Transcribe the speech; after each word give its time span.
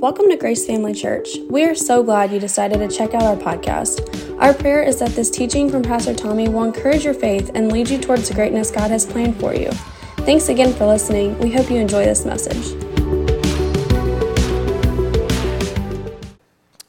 Welcome 0.00 0.28
to 0.30 0.36
Grace 0.36 0.64
Family 0.64 0.94
Church. 0.94 1.38
We 1.50 1.64
are 1.64 1.74
so 1.74 2.04
glad 2.04 2.30
you 2.30 2.38
decided 2.38 2.78
to 2.78 2.96
check 2.96 3.14
out 3.14 3.24
our 3.24 3.34
podcast. 3.34 4.40
Our 4.40 4.54
prayer 4.54 4.80
is 4.80 5.00
that 5.00 5.10
this 5.10 5.28
teaching 5.28 5.68
from 5.68 5.82
Pastor 5.82 6.14
Tommy 6.14 6.48
will 6.48 6.62
encourage 6.62 7.04
your 7.04 7.14
faith 7.14 7.50
and 7.56 7.72
lead 7.72 7.90
you 7.90 7.98
towards 7.98 8.28
the 8.28 8.34
greatness 8.34 8.70
God 8.70 8.92
has 8.92 9.04
planned 9.04 9.40
for 9.40 9.56
you. 9.56 9.72
Thanks 10.18 10.50
again 10.50 10.72
for 10.72 10.86
listening. 10.86 11.36
We 11.40 11.50
hope 11.50 11.68
you 11.68 11.78
enjoy 11.78 12.04
this 12.04 12.24
message. 12.24 12.80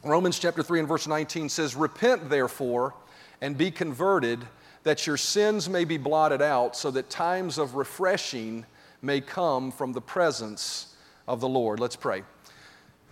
Romans 0.03 0.37
chapter 0.37 0.61
3 0.61 0.81
and 0.81 0.87
verse 0.87 1.07
19 1.07 1.49
says, 1.49 1.75
Repent 1.75 2.29
therefore 2.29 2.93
and 3.41 3.57
be 3.57 3.71
converted, 3.71 4.45
that 4.83 5.07
your 5.07 5.17
sins 5.17 5.67
may 5.67 5.83
be 5.83 5.97
blotted 5.97 6.43
out, 6.43 6.75
so 6.75 6.91
that 6.91 7.09
times 7.09 7.57
of 7.57 7.73
refreshing 7.73 8.67
may 9.01 9.19
come 9.19 9.71
from 9.71 9.93
the 9.93 10.01
presence 10.01 10.93
of 11.27 11.41
the 11.41 11.49
Lord. 11.49 11.79
Let's 11.79 11.95
pray. 11.95 12.21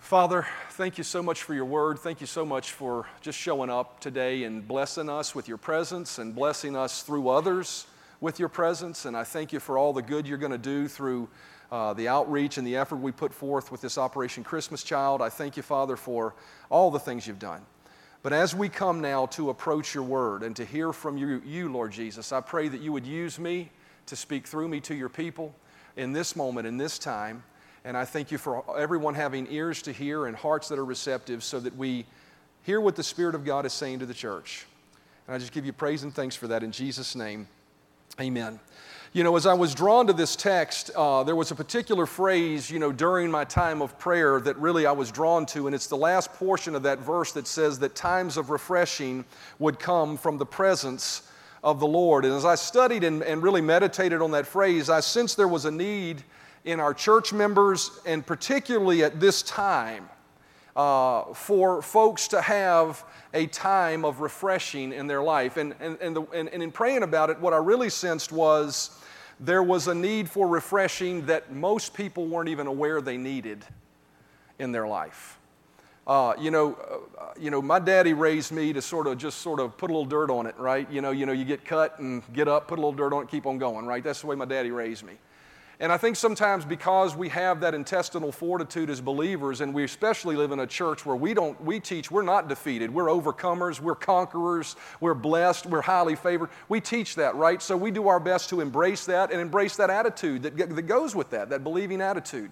Father, 0.08 0.46
thank 0.70 0.96
you 0.96 1.04
so 1.04 1.22
much 1.22 1.42
for 1.42 1.52
your 1.52 1.66
word. 1.66 1.98
Thank 1.98 2.22
you 2.22 2.26
so 2.26 2.42
much 2.42 2.72
for 2.72 3.06
just 3.20 3.38
showing 3.38 3.68
up 3.68 4.00
today 4.00 4.44
and 4.44 4.66
blessing 4.66 5.10
us 5.10 5.34
with 5.34 5.48
your 5.48 5.58
presence 5.58 6.16
and 6.16 6.34
blessing 6.34 6.74
us 6.74 7.02
through 7.02 7.28
others 7.28 7.86
with 8.22 8.38
your 8.38 8.48
presence. 8.48 9.04
And 9.04 9.14
I 9.14 9.24
thank 9.24 9.52
you 9.52 9.60
for 9.60 9.76
all 9.76 9.92
the 9.92 10.00
good 10.00 10.26
you're 10.26 10.38
going 10.38 10.50
to 10.50 10.56
do 10.56 10.88
through 10.88 11.28
uh, 11.70 11.92
the 11.92 12.08
outreach 12.08 12.56
and 12.56 12.66
the 12.66 12.74
effort 12.74 12.96
we 12.96 13.12
put 13.12 13.34
forth 13.34 13.70
with 13.70 13.82
this 13.82 13.98
Operation 13.98 14.44
Christmas 14.44 14.82
Child. 14.82 15.20
I 15.20 15.28
thank 15.28 15.58
you, 15.58 15.62
Father, 15.62 15.94
for 15.94 16.34
all 16.70 16.90
the 16.90 16.98
things 16.98 17.26
you've 17.26 17.38
done. 17.38 17.60
But 18.22 18.32
as 18.32 18.54
we 18.54 18.70
come 18.70 19.02
now 19.02 19.26
to 19.26 19.50
approach 19.50 19.94
your 19.94 20.04
word 20.04 20.42
and 20.42 20.56
to 20.56 20.64
hear 20.64 20.94
from 20.94 21.18
you, 21.18 21.42
you, 21.44 21.70
Lord 21.70 21.92
Jesus, 21.92 22.32
I 22.32 22.40
pray 22.40 22.68
that 22.68 22.80
you 22.80 22.94
would 22.94 23.06
use 23.06 23.38
me 23.38 23.68
to 24.06 24.16
speak 24.16 24.46
through 24.46 24.68
me 24.68 24.80
to 24.80 24.94
your 24.94 25.10
people 25.10 25.54
in 25.98 26.14
this 26.14 26.34
moment, 26.34 26.66
in 26.66 26.78
this 26.78 26.98
time. 26.98 27.42
And 27.88 27.96
I 27.96 28.04
thank 28.04 28.30
you 28.30 28.36
for 28.36 28.62
everyone 28.78 29.14
having 29.14 29.50
ears 29.50 29.80
to 29.80 29.92
hear 29.92 30.26
and 30.26 30.36
hearts 30.36 30.68
that 30.68 30.78
are 30.78 30.84
receptive 30.84 31.42
so 31.42 31.58
that 31.58 31.74
we 31.74 32.04
hear 32.64 32.82
what 32.82 32.96
the 32.96 33.02
Spirit 33.02 33.34
of 33.34 33.46
God 33.46 33.64
is 33.64 33.72
saying 33.72 34.00
to 34.00 34.04
the 34.04 34.12
church. 34.12 34.66
And 35.26 35.34
I 35.34 35.38
just 35.38 35.52
give 35.52 35.64
you 35.64 35.72
praise 35.72 36.02
and 36.02 36.14
thanks 36.14 36.36
for 36.36 36.48
that 36.48 36.62
in 36.62 36.70
Jesus' 36.70 37.16
name. 37.16 37.48
Amen. 38.20 38.60
You 39.14 39.24
know, 39.24 39.34
as 39.36 39.46
I 39.46 39.54
was 39.54 39.74
drawn 39.74 40.06
to 40.06 40.12
this 40.12 40.36
text, 40.36 40.90
uh, 40.94 41.22
there 41.22 41.34
was 41.34 41.50
a 41.50 41.54
particular 41.54 42.04
phrase, 42.04 42.70
you 42.70 42.78
know, 42.78 42.92
during 42.92 43.30
my 43.30 43.44
time 43.44 43.80
of 43.80 43.98
prayer 43.98 44.38
that 44.38 44.58
really 44.58 44.84
I 44.84 44.92
was 44.92 45.10
drawn 45.10 45.46
to, 45.46 45.66
and 45.66 45.74
it's 45.74 45.86
the 45.86 45.96
last 45.96 46.30
portion 46.34 46.74
of 46.74 46.82
that 46.82 46.98
verse 46.98 47.32
that 47.32 47.46
says 47.46 47.78
that 47.78 47.94
times 47.94 48.36
of 48.36 48.50
refreshing 48.50 49.24
would 49.58 49.78
come 49.78 50.18
from 50.18 50.36
the 50.36 50.44
presence 50.44 51.22
of 51.64 51.80
the 51.80 51.86
Lord. 51.86 52.26
And 52.26 52.34
as 52.34 52.44
I 52.44 52.56
studied 52.56 53.02
and, 53.02 53.22
and 53.22 53.42
really 53.42 53.62
meditated 53.62 54.20
on 54.20 54.32
that 54.32 54.46
phrase, 54.46 54.90
I 54.90 55.00
sensed 55.00 55.38
there 55.38 55.48
was 55.48 55.64
a 55.64 55.70
need 55.70 56.22
in 56.68 56.80
our 56.80 56.92
church 56.92 57.32
members, 57.32 57.98
and 58.04 58.26
particularly 58.26 59.02
at 59.02 59.18
this 59.18 59.40
time, 59.40 60.06
uh, 60.76 61.32
for 61.32 61.80
folks 61.80 62.28
to 62.28 62.42
have 62.42 63.02
a 63.32 63.46
time 63.46 64.04
of 64.04 64.20
refreshing 64.20 64.92
in 64.92 65.06
their 65.06 65.22
life. 65.22 65.56
And, 65.56 65.74
and, 65.80 65.96
and, 66.02 66.14
the, 66.14 66.22
and, 66.34 66.50
and 66.50 66.62
in 66.62 66.70
praying 66.70 67.04
about 67.04 67.30
it, 67.30 67.40
what 67.40 67.54
I 67.54 67.56
really 67.56 67.88
sensed 67.88 68.32
was 68.32 69.00
there 69.40 69.62
was 69.62 69.88
a 69.88 69.94
need 69.94 70.28
for 70.28 70.46
refreshing 70.46 71.24
that 71.24 71.50
most 71.50 71.94
people 71.94 72.26
weren't 72.26 72.50
even 72.50 72.66
aware 72.66 73.00
they 73.00 73.16
needed 73.16 73.64
in 74.58 74.70
their 74.70 74.86
life. 74.86 75.38
Uh, 76.06 76.34
you 76.38 76.50
know, 76.50 76.74
uh, 77.18 77.32
you 77.40 77.50
know, 77.50 77.62
my 77.62 77.78
daddy 77.78 78.12
raised 78.12 78.52
me 78.52 78.74
to 78.74 78.82
sort 78.82 79.06
of 79.06 79.16
just 79.16 79.38
sort 79.38 79.58
of 79.58 79.78
put 79.78 79.88
a 79.88 79.92
little 79.94 80.04
dirt 80.04 80.30
on 80.30 80.44
it, 80.44 80.58
right? 80.58 80.90
You 80.90 81.00
know, 81.00 81.12
you 81.12 81.24
know, 81.24 81.32
you 81.32 81.46
get 81.46 81.64
cut 81.64 81.98
and 81.98 82.22
get 82.34 82.46
up, 82.46 82.68
put 82.68 82.78
a 82.78 82.82
little 82.82 82.92
dirt 82.92 83.14
on 83.14 83.22
it, 83.22 83.30
keep 83.30 83.46
on 83.46 83.56
going, 83.56 83.86
right? 83.86 84.04
That's 84.04 84.20
the 84.20 84.26
way 84.26 84.36
my 84.36 84.44
daddy 84.44 84.70
raised 84.70 85.02
me. 85.02 85.14
And 85.80 85.92
I 85.92 85.96
think 85.96 86.16
sometimes 86.16 86.64
because 86.64 87.14
we 87.14 87.28
have 87.28 87.60
that 87.60 87.72
intestinal 87.72 88.32
fortitude 88.32 88.90
as 88.90 89.00
believers, 89.00 89.60
and 89.60 89.72
we 89.72 89.84
especially 89.84 90.34
live 90.34 90.50
in 90.50 90.58
a 90.58 90.66
church 90.66 91.06
where 91.06 91.14
we 91.14 91.34
don't, 91.34 91.60
we 91.62 91.78
teach 91.78 92.10
we're 92.10 92.22
not 92.22 92.48
defeated, 92.48 92.92
we're 92.92 93.06
overcomers, 93.06 93.80
we're 93.80 93.94
conquerors, 93.94 94.74
we're 95.00 95.14
blessed, 95.14 95.66
we're 95.66 95.82
highly 95.82 96.16
favored. 96.16 96.50
We 96.68 96.80
teach 96.80 97.14
that, 97.14 97.36
right? 97.36 97.62
So 97.62 97.76
we 97.76 97.92
do 97.92 98.08
our 98.08 98.18
best 98.18 98.48
to 98.48 98.60
embrace 98.60 99.06
that 99.06 99.30
and 99.30 99.40
embrace 99.40 99.76
that 99.76 99.88
attitude 99.88 100.42
that, 100.42 100.56
that 100.56 100.86
goes 100.88 101.14
with 101.14 101.30
that, 101.30 101.48
that 101.50 101.62
believing 101.62 102.00
attitude. 102.00 102.50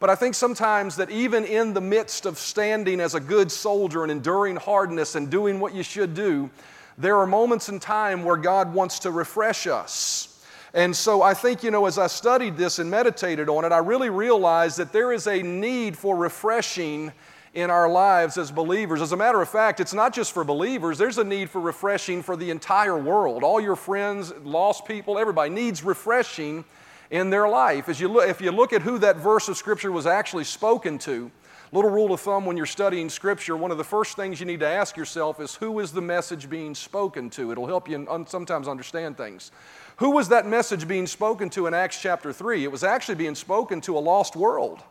But 0.00 0.08
I 0.08 0.14
think 0.14 0.34
sometimes 0.34 0.96
that 0.96 1.10
even 1.10 1.44
in 1.44 1.74
the 1.74 1.82
midst 1.82 2.24
of 2.24 2.38
standing 2.38 2.98
as 2.98 3.14
a 3.14 3.20
good 3.20 3.52
soldier 3.52 4.04
and 4.04 4.10
enduring 4.10 4.56
hardness 4.56 5.16
and 5.16 5.30
doing 5.30 5.60
what 5.60 5.74
you 5.74 5.82
should 5.82 6.14
do, 6.14 6.50
there 6.96 7.18
are 7.18 7.26
moments 7.26 7.68
in 7.68 7.78
time 7.78 8.24
where 8.24 8.36
God 8.36 8.72
wants 8.72 9.00
to 9.00 9.10
refresh 9.10 9.66
us. 9.66 10.33
And 10.74 10.94
so 10.94 11.22
I 11.22 11.34
think, 11.34 11.62
you 11.62 11.70
know, 11.70 11.86
as 11.86 11.98
I 11.98 12.08
studied 12.08 12.56
this 12.56 12.80
and 12.80 12.90
meditated 12.90 13.48
on 13.48 13.64
it, 13.64 13.70
I 13.70 13.78
really 13.78 14.10
realized 14.10 14.76
that 14.78 14.92
there 14.92 15.12
is 15.12 15.28
a 15.28 15.40
need 15.40 15.96
for 15.96 16.16
refreshing 16.16 17.12
in 17.54 17.70
our 17.70 17.88
lives 17.88 18.36
as 18.36 18.50
believers. 18.50 19.00
As 19.00 19.12
a 19.12 19.16
matter 19.16 19.40
of 19.40 19.48
fact, 19.48 19.78
it's 19.78 19.94
not 19.94 20.12
just 20.12 20.32
for 20.32 20.42
believers, 20.42 20.98
there's 20.98 21.18
a 21.18 21.24
need 21.24 21.48
for 21.48 21.60
refreshing 21.60 22.24
for 22.24 22.36
the 22.36 22.50
entire 22.50 22.98
world. 22.98 23.44
All 23.44 23.60
your 23.60 23.76
friends, 23.76 24.32
lost 24.42 24.84
people, 24.84 25.16
everybody 25.16 25.50
needs 25.50 25.84
refreshing 25.84 26.64
in 27.12 27.30
their 27.30 27.48
life. 27.48 27.88
As 27.88 28.00
you 28.00 28.08
look, 28.08 28.28
if 28.28 28.40
you 28.40 28.50
look 28.50 28.72
at 28.72 28.82
who 28.82 28.98
that 28.98 29.16
verse 29.16 29.48
of 29.48 29.56
Scripture 29.56 29.92
was 29.92 30.06
actually 30.06 30.42
spoken 30.42 30.98
to, 30.98 31.30
little 31.74 31.90
rule 31.90 32.12
of 32.12 32.20
thumb 32.20 32.46
when 32.46 32.56
you're 32.56 32.66
studying 32.66 33.10
Scripture, 33.10 33.56
one 33.56 33.72
of 33.72 33.78
the 33.78 33.84
first 33.84 34.14
things 34.14 34.38
you 34.38 34.46
need 34.46 34.60
to 34.60 34.66
ask 34.66 34.96
yourself 34.96 35.40
is 35.40 35.56
who 35.56 35.80
is 35.80 35.90
the 35.90 36.00
message 36.00 36.48
being 36.48 36.72
spoken 36.72 37.28
to? 37.30 37.50
It'll 37.50 37.66
help 37.66 37.88
you 37.88 38.06
sometimes 38.28 38.68
understand 38.68 39.16
things. 39.16 39.50
Who 39.96 40.10
was 40.10 40.28
that 40.28 40.46
message 40.46 40.86
being 40.86 41.08
spoken 41.08 41.50
to 41.50 41.66
in 41.66 41.74
Acts 41.74 42.00
chapter 42.00 42.32
3? 42.32 42.62
It 42.62 42.70
was 42.70 42.84
actually 42.84 43.16
being 43.16 43.34
spoken 43.34 43.80
to 43.82 43.98
a 43.98 44.00
lost 44.00 44.36
world. 44.36 44.84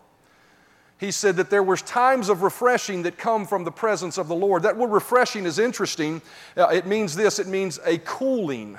He 0.97 1.11
said 1.11 1.37
that 1.37 1.49
there 1.49 1.63
were 1.63 1.77
times 1.77 2.27
of 2.27 2.43
refreshing 2.43 3.03
that 3.03 3.17
come 3.17 3.45
from 3.45 3.63
the 3.63 3.71
presence 3.71 4.17
of 4.17 4.27
the 4.27 4.35
Lord. 4.35 4.63
That 4.63 4.77
word 4.77 4.91
refreshing 4.91 5.45
is 5.45 5.59
interesting. 5.59 6.21
Uh, 6.55 6.67
it 6.67 6.85
means 6.85 7.15
this 7.15 7.39
it 7.39 7.47
means 7.47 7.79
a 7.85 7.97
cooling, 7.99 8.77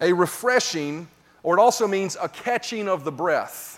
a 0.00 0.12
refreshing, 0.12 1.08
or 1.42 1.58
it 1.58 1.60
also 1.60 1.86
means 1.86 2.16
a 2.20 2.28
catching 2.28 2.88
of 2.88 3.04
the 3.04 3.12
breath. 3.12 3.77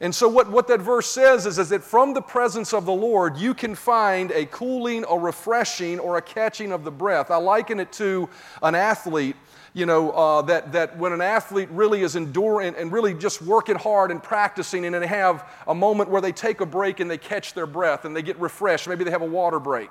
And 0.00 0.14
so, 0.14 0.28
what, 0.28 0.50
what 0.50 0.68
that 0.68 0.80
verse 0.80 1.06
says 1.06 1.46
is, 1.46 1.58
is 1.58 1.70
that 1.70 1.82
from 1.82 2.12
the 2.12 2.20
presence 2.20 2.74
of 2.74 2.84
the 2.84 2.92
Lord, 2.92 3.38
you 3.38 3.54
can 3.54 3.74
find 3.74 4.30
a 4.32 4.44
cooling, 4.46 5.04
a 5.08 5.16
refreshing, 5.16 5.98
or 5.98 6.18
a 6.18 6.22
catching 6.22 6.70
of 6.72 6.84
the 6.84 6.90
breath. 6.90 7.30
I 7.30 7.36
liken 7.36 7.80
it 7.80 7.92
to 7.92 8.28
an 8.62 8.74
athlete 8.74 9.36
you 9.76 9.84
know, 9.84 10.10
uh, 10.12 10.40
that, 10.40 10.72
that 10.72 10.96
when 10.96 11.12
an 11.12 11.20
athlete 11.20 11.68
really 11.70 12.00
is 12.00 12.16
enduring 12.16 12.74
and 12.76 12.90
really 12.90 13.12
just 13.12 13.42
working 13.42 13.76
hard 13.76 14.10
and 14.10 14.22
practicing, 14.22 14.86
and 14.86 14.94
they 14.94 15.06
have 15.06 15.46
a 15.68 15.74
moment 15.74 16.08
where 16.08 16.22
they 16.22 16.32
take 16.32 16.62
a 16.62 16.66
break 16.66 16.98
and 16.98 17.10
they 17.10 17.18
catch 17.18 17.52
their 17.52 17.66
breath 17.66 18.06
and 18.06 18.16
they 18.16 18.22
get 18.22 18.40
refreshed. 18.40 18.88
Maybe 18.88 19.04
they 19.04 19.10
have 19.10 19.20
a 19.20 19.26
water 19.26 19.60
break. 19.60 19.90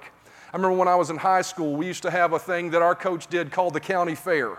I 0.51 0.57
remember 0.57 0.75
when 0.75 0.87
I 0.87 0.95
was 0.95 1.11
in 1.11 1.17
high 1.17 1.43
school, 1.43 1.75
we 1.75 1.85
used 1.85 2.01
to 2.01 2.09
have 2.09 2.33
a 2.33 2.39
thing 2.39 2.71
that 2.71 2.81
our 2.81 2.95
coach 2.95 3.27
did 3.27 3.51
called 3.51 3.75
the 3.75 3.79
county 3.79 4.15
fair. 4.15 4.57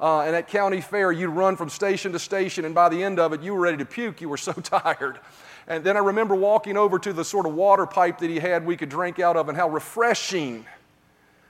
Uh, 0.00 0.20
and 0.20 0.36
at 0.36 0.48
county 0.48 0.80
fair, 0.80 1.10
you'd 1.10 1.30
run 1.30 1.56
from 1.56 1.68
station 1.68 2.12
to 2.12 2.18
station, 2.18 2.64
and 2.64 2.74
by 2.74 2.88
the 2.88 3.02
end 3.02 3.18
of 3.18 3.32
it, 3.32 3.42
you 3.42 3.54
were 3.54 3.60
ready 3.60 3.78
to 3.78 3.86
puke. 3.86 4.20
You 4.20 4.28
were 4.28 4.36
so 4.36 4.52
tired. 4.62 5.18
And 5.66 5.82
then 5.82 5.96
I 5.96 6.00
remember 6.00 6.34
walking 6.34 6.76
over 6.76 6.98
to 6.98 7.12
the 7.12 7.24
sort 7.24 7.46
of 7.46 7.54
water 7.54 7.86
pipe 7.86 8.18
that 8.18 8.30
he 8.30 8.38
had 8.38 8.64
we 8.64 8.76
could 8.76 8.88
drink 8.88 9.18
out 9.18 9.36
of, 9.36 9.48
and 9.48 9.56
how 9.56 9.68
refreshing 9.68 10.66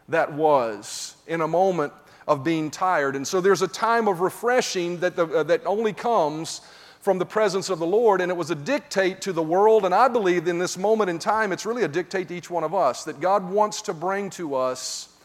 that 0.08 0.32
was 0.32 1.16
in 1.26 1.40
a 1.40 1.48
moment 1.48 1.92
of 2.28 2.42
being 2.42 2.70
tired. 2.70 3.16
And 3.16 3.26
so 3.26 3.40
there's 3.40 3.62
a 3.62 3.68
time 3.68 4.08
of 4.08 4.20
refreshing 4.20 4.98
that, 5.00 5.16
the, 5.16 5.26
uh, 5.26 5.42
that 5.44 5.64
only 5.66 5.92
comes 5.92 6.60
from 7.00 7.18
the 7.18 7.26
presence 7.26 7.70
of 7.70 7.78
the 7.78 7.86
Lord, 7.86 8.20
and 8.20 8.32
it 8.32 8.36
was 8.36 8.50
a 8.50 8.54
dictate 8.56 9.20
to 9.22 9.32
the 9.32 9.42
world. 9.42 9.84
And 9.84 9.94
I 9.94 10.08
believe 10.08 10.48
in 10.48 10.58
this 10.58 10.76
moment 10.76 11.08
in 11.08 11.20
time, 11.20 11.52
it's 11.52 11.64
really 11.64 11.84
a 11.84 11.88
dictate 11.88 12.28
to 12.28 12.34
each 12.34 12.50
one 12.50 12.64
of 12.64 12.74
us 12.74 13.04
that 13.04 13.20
God 13.20 13.48
wants 13.48 13.82
to 13.82 13.94
bring 13.94 14.28
to 14.30 14.56
us 14.56 15.15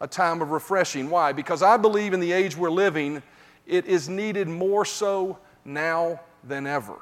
a 0.00 0.06
time 0.06 0.42
of 0.42 0.50
refreshing. 0.50 1.10
Why? 1.10 1.32
Because 1.32 1.62
I 1.62 1.76
believe 1.76 2.12
in 2.12 2.20
the 2.20 2.32
age 2.32 2.56
we're 2.56 2.70
living, 2.70 3.22
it 3.66 3.86
is 3.86 4.08
needed 4.08 4.48
more 4.48 4.84
so 4.84 5.38
now 5.64 6.20
than 6.44 6.66
ever. 6.66 6.96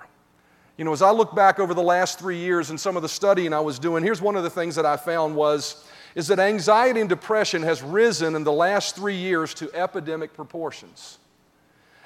You 0.77 0.85
know, 0.85 0.93
as 0.93 1.03
I 1.03 1.13
look 1.13 1.35
back 1.35 1.61
over 1.61 1.73
the 1.73 1.83
last 1.83 2.19
three 2.19 2.39
years 2.39 2.71
and 2.71 2.81
some 2.81 2.97
of 2.97 3.03
the 3.03 3.09
studying 3.09 3.53
I 3.53 3.61
was 3.61 3.79
doing, 3.79 4.03
here's 4.03 4.21
one 4.21 4.35
of 4.35 4.43
the 4.43 4.51
things 4.51 4.75
that 4.75 4.87
I 4.87 4.97
found 4.97 5.37
was 5.37 5.87
is 6.15 6.29
that 6.29 6.39
anxiety 6.39 7.01
and 7.01 7.09
depression 7.09 7.63
has 7.63 7.83
risen 7.83 8.37
in 8.37 8.45
the 8.45 8.53
last 8.53 8.95
three 8.95 9.17
years 9.17 9.53
to 9.55 9.73
epidemic 9.75 10.33
proportions. 10.33 11.19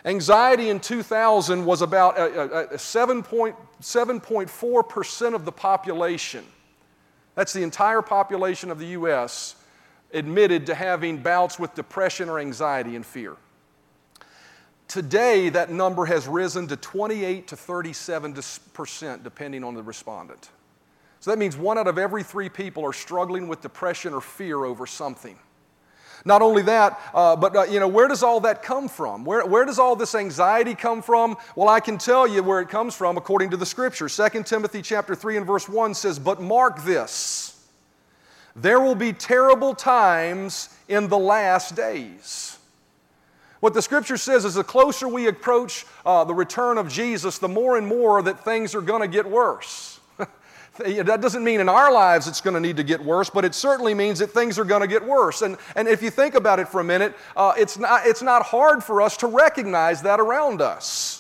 Anxiety 0.05 0.71
in 0.71 0.81
2000 0.81 1.65
was 1.65 1.83
about 1.83 2.19
uh, 2.19 2.23
uh, 2.23 2.67
uh, 2.73 2.77
7.4% 2.77 5.35
of 5.35 5.45
the 5.45 5.53
population. 5.53 6.45
That's 7.35 7.53
the 7.53 7.63
entire 7.63 8.01
population 8.01 8.71
of 8.71 8.79
the 8.79 8.87
U.S. 8.87 9.57
admitted 10.13 10.67
to 10.67 10.75
having 10.75 11.19
bouts 11.19 11.59
with 11.59 11.75
depression 11.75 12.29
or 12.29 12.39
anxiety 12.39 12.97
and 12.97 13.05
fear. 13.05 13.37
Today, 14.89 15.51
that 15.51 15.71
number 15.71 16.07
has 16.07 16.27
risen 16.27 16.67
to 16.69 16.77
28 16.77 17.49
to 17.49 17.57
37%, 17.57 19.23
depending 19.23 19.63
on 19.63 19.75
the 19.75 19.83
respondent. 19.83 20.49
So 21.21 21.31
that 21.31 21.39
means 21.39 21.57
one 21.57 21.77
out 21.77 21.89
of 21.89 21.99
every 21.99 22.23
three 22.23 22.49
people 22.49 22.85
are 22.87 22.93
struggling 22.93 23.49
with 23.49 23.61
depression 23.61 24.15
or 24.15 24.21
fear 24.21 24.65
over 24.65 24.87
something. 24.87 25.39
Not 26.25 26.43
only 26.43 26.63
that, 26.63 26.99
uh, 27.15 27.37
but 27.37 27.57
uh, 27.57 27.63
you 27.65 27.81
know, 27.81 27.89
where 27.89 28.09
does 28.09 28.23
all 28.23 28.41
that 28.41 28.63
come 28.63 28.89
from? 28.89 29.25
Where, 29.25 29.45
where 29.47 29.65
does 29.65 29.79
all 29.79 29.95
this 29.95 30.15
anxiety 30.15 30.75
come 30.75 31.03
from? 31.03 31.37
Well, 31.55 31.69
I 31.69 31.81
can 31.81 31.99
tell 31.99 32.27
you 32.27 32.43
where 32.43 32.61
it 32.61 32.69
comes 32.69 32.95
from 32.95 33.17
according 33.17 33.51
to 33.51 33.57
the 33.57 33.67
scripture. 33.67 34.09
2 34.09 34.43
Timothy 34.43 34.83
chapter 34.83 35.15
3 35.15 35.37
and 35.37 35.47
verse 35.47 35.69
1 35.69 35.95
says, 35.95 36.19
But 36.19 36.41
mark 36.41 36.83
this, 36.83 37.58
there 38.61 38.81
will 38.81 38.95
be 38.95 39.13
terrible 39.13 39.75
times 39.75 40.69
in 40.89 41.09
the 41.09 41.19
last 41.19 41.77
days. 41.77 42.59
What 43.61 43.75
the 43.75 43.83
scripture 43.83 44.17
says 44.17 44.45
is 44.45 44.55
the 44.55 44.65
closer 44.65 45.09
we 45.09 45.27
approach 45.27 45.85
uh, 46.07 46.25
the 46.25 46.35
return 46.35 46.79
of 46.79 46.89
Jesus, 46.89 47.39
the 47.39 47.49
more 47.49 47.77
and 47.77 47.87
more 47.87 48.23
that 48.23 48.45
things 48.45 48.75
are 48.75 48.81
going 48.81 49.03
to 49.03 49.09
get 49.09 49.29
worse. 49.29 50.01
That 50.79 51.21
doesn't 51.21 51.43
mean 51.43 51.59
in 51.59 51.69
our 51.69 51.93
lives 51.93 52.29
it's 52.29 52.41
going 52.41 52.55
to 52.55 52.61
need 52.61 52.77
to 52.77 52.85
get 52.85 53.05
worse, 53.05 53.29
but 53.29 53.45
it 53.45 53.53
certainly 53.53 53.95
means 53.95 54.21
that 54.21 54.31
things 54.31 54.61
are 54.61 54.65
going 54.65 54.83
to 54.83 54.87
get 54.87 55.05
worse. 55.05 55.43
And, 55.43 55.57
and 55.75 55.89
if 55.89 56.05
you 56.05 56.11
think 56.11 56.37
about 56.37 56.61
it 56.61 56.69
for 56.69 56.81
a 56.81 56.85
minute, 56.85 57.17
uh, 57.37 57.53
it's, 57.59 57.77
not, 57.77 58.07
it's 58.07 58.23
not 58.23 58.45
hard 58.45 58.85
for 58.85 59.03
us 59.03 59.17
to 59.17 59.27
recognize 59.27 60.03
that 60.03 60.21
around 60.21 60.63
us. 60.63 61.18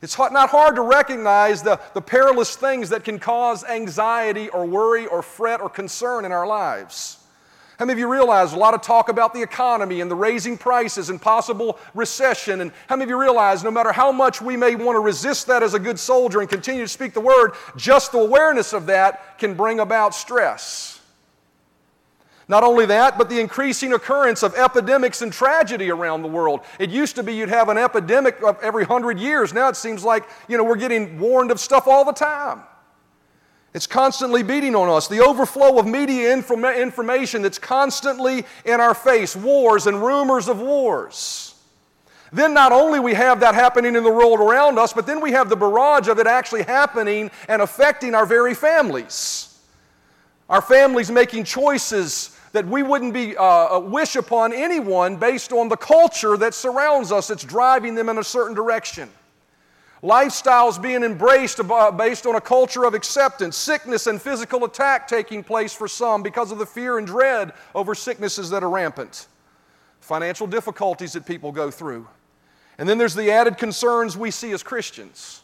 It's 0.00 0.18
not 0.18 0.50
hard 0.50 0.76
to 0.76 0.82
recognize 0.82 1.62
the, 1.62 1.80
the 1.94 2.00
perilous 2.00 2.54
things 2.54 2.90
that 2.90 3.04
can 3.04 3.18
cause 3.18 3.64
anxiety 3.64 4.48
or 4.50 4.64
worry 4.64 5.06
or 5.06 5.22
fret 5.22 5.60
or 5.60 5.68
concern 5.68 6.24
in 6.24 6.32
our 6.32 6.46
lives. 6.46 7.18
How 7.78 7.84
many 7.84 7.92
of 7.92 7.98
you 8.00 8.12
realize 8.12 8.52
a 8.52 8.56
lot 8.56 8.74
of 8.74 8.82
talk 8.82 9.08
about 9.08 9.32
the 9.32 9.40
economy 9.40 10.00
and 10.00 10.10
the 10.10 10.14
raising 10.16 10.58
prices 10.58 11.10
and 11.10 11.22
possible 11.22 11.78
recession? 11.94 12.60
And 12.60 12.72
how 12.88 12.96
many 12.96 13.04
of 13.04 13.10
you 13.10 13.20
realize 13.20 13.62
no 13.62 13.70
matter 13.70 13.92
how 13.92 14.10
much 14.10 14.42
we 14.42 14.56
may 14.56 14.74
want 14.74 14.96
to 14.96 15.00
resist 15.00 15.46
that 15.46 15.62
as 15.62 15.74
a 15.74 15.78
good 15.78 15.98
soldier 15.98 16.40
and 16.40 16.48
continue 16.48 16.82
to 16.82 16.88
speak 16.88 17.14
the 17.14 17.20
word, 17.20 17.52
just 17.76 18.10
the 18.10 18.18
awareness 18.18 18.72
of 18.72 18.86
that 18.86 19.38
can 19.38 19.54
bring 19.54 19.78
about 19.78 20.12
stress? 20.12 20.97
Not 22.48 22.64
only 22.64 22.86
that, 22.86 23.18
but 23.18 23.28
the 23.28 23.38
increasing 23.40 23.92
occurrence 23.92 24.42
of 24.42 24.54
epidemics 24.54 25.20
and 25.20 25.30
tragedy 25.30 25.90
around 25.90 26.22
the 26.22 26.28
world. 26.28 26.60
It 26.78 26.88
used 26.88 27.14
to 27.16 27.22
be 27.22 27.34
you'd 27.34 27.50
have 27.50 27.68
an 27.68 27.76
epidemic 27.76 28.42
of 28.42 28.58
every 28.62 28.86
hundred 28.86 29.18
years. 29.18 29.52
Now 29.52 29.68
it 29.68 29.76
seems 29.76 30.02
like, 30.02 30.24
you 30.48 30.56
know, 30.56 30.64
we're 30.64 30.76
getting 30.76 31.18
warned 31.18 31.50
of 31.50 31.60
stuff 31.60 31.86
all 31.86 32.06
the 32.06 32.12
time. 32.12 32.62
It's 33.74 33.86
constantly 33.86 34.42
beating 34.42 34.74
on 34.74 34.88
us. 34.88 35.08
The 35.08 35.20
overflow 35.20 35.78
of 35.78 35.86
media 35.86 36.32
inform- 36.32 36.64
information 36.64 37.42
that's 37.42 37.58
constantly 37.58 38.46
in 38.64 38.80
our 38.80 38.94
face, 38.94 39.36
wars 39.36 39.86
and 39.86 40.02
rumors 40.02 40.48
of 40.48 40.58
wars. 40.58 41.54
Then 42.32 42.54
not 42.54 42.72
only 42.72 42.98
we 42.98 43.12
have 43.12 43.40
that 43.40 43.54
happening 43.54 43.94
in 43.94 44.02
the 44.02 44.10
world 44.10 44.40
around 44.40 44.78
us, 44.78 44.94
but 44.94 45.06
then 45.06 45.20
we 45.20 45.32
have 45.32 45.50
the 45.50 45.56
barrage 45.56 46.08
of 46.08 46.18
it 46.18 46.26
actually 46.26 46.62
happening 46.62 47.30
and 47.46 47.60
affecting 47.60 48.14
our 48.14 48.24
very 48.24 48.54
families. 48.54 49.58
Our 50.48 50.62
families 50.62 51.10
making 51.10 51.44
choices 51.44 52.37
that 52.52 52.66
we 52.66 52.82
wouldn't 52.82 53.12
be 53.12 53.36
uh, 53.36 53.76
uh 53.76 53.80
wish 53.80 54.16
upon 54.16 54.52
anyone 54.52 55.16
based 55.16 55.52
on 55.52 55.68
the 55.68 55.76
culture 55.76 56.36
that 56.36 56.54
surrounds 56.54 57.12
us 57.12 57.28
that's 57.28 57.44
driving 57.44 57.94
them 57.94 58.08
in 58.08 58.18
a 58.18 58.24
certain 58.24 58.54
direction. 58.54 59.08
Lifestyles 60.02 60.80
being 60.80 61.02
embraced 61.02 61.60
based 61.96 62.26
on 62.26 62.36
a 62.36 62.40
culture 62.40 62.84
of 62.84 62.94
acceptance, 62.94 63.56
sickness 63.56 64.06
and 64.06 64.22
physical 64.22 64.64
attack 64.64 65.08
taking 65.08 65.42
place 65.42 65.74
for 65.74 65.88
some 65.88 66.22
because 66.22 66.52
of 66.52 66.58
the 66.58 66.66
fear 66.66 66.98
and 66.98 67.06
dread 67.06 67.52
over 67.74 67.96
sicknesses 67.96 68.48
that 68.50 68.62
are 68.62 68.70
rampant, 68.70 69.26
financial 70.00 70.46
difficulties 70.46 71.14
that 71.14 71.26
people 71.26 71.50
go 71.50 71.68
through. 71.70 72.06
And 72.78 72.88
then 72.88 72.96
there's 72.96 73.14
the 73.14 73.32
added 73.32 73.58
concerns 73.58 74.16
we 74.16 74.30
see 74.30 74.52
as 74.52 74.62
Christians. 74.62 75.42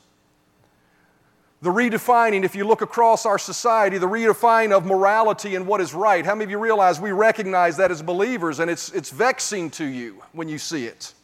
The 1.65 1.71
redefining, 1.71 2.45
if 2.45 2.55
you 2.55 2.67
look 2.67 2.83
across 2.83 3.25
our 3.25 3.39
society, 3.39 3.97
the 3.97 4.07
redefining 4.07 4.71
of 4.71 4.85
morality 4.85 5.55
and 5.55 5.67
what 5.67 5.81
is 5.81 5.95
right. 5.95 6.23
How 6.23 6.35
many 6.35 6.45
of 6.45 6.51
you 6.51 6.59
realize 6.59 7.01
we 7.01 7.11
recognize 7.11 7.79
that 7.79 7.91
as 7.91 8.03
believers 8.03 8.61
and 8.61 8.71
it's, 8.71 8.93
it's 8.93 9.09
vexing 9.09 9.71
to 9.71 9.85
you 9.87 10.23
when 10.33 10.47
you 10.47 10.59
see 10.59 10.85
it? 10.85 11.15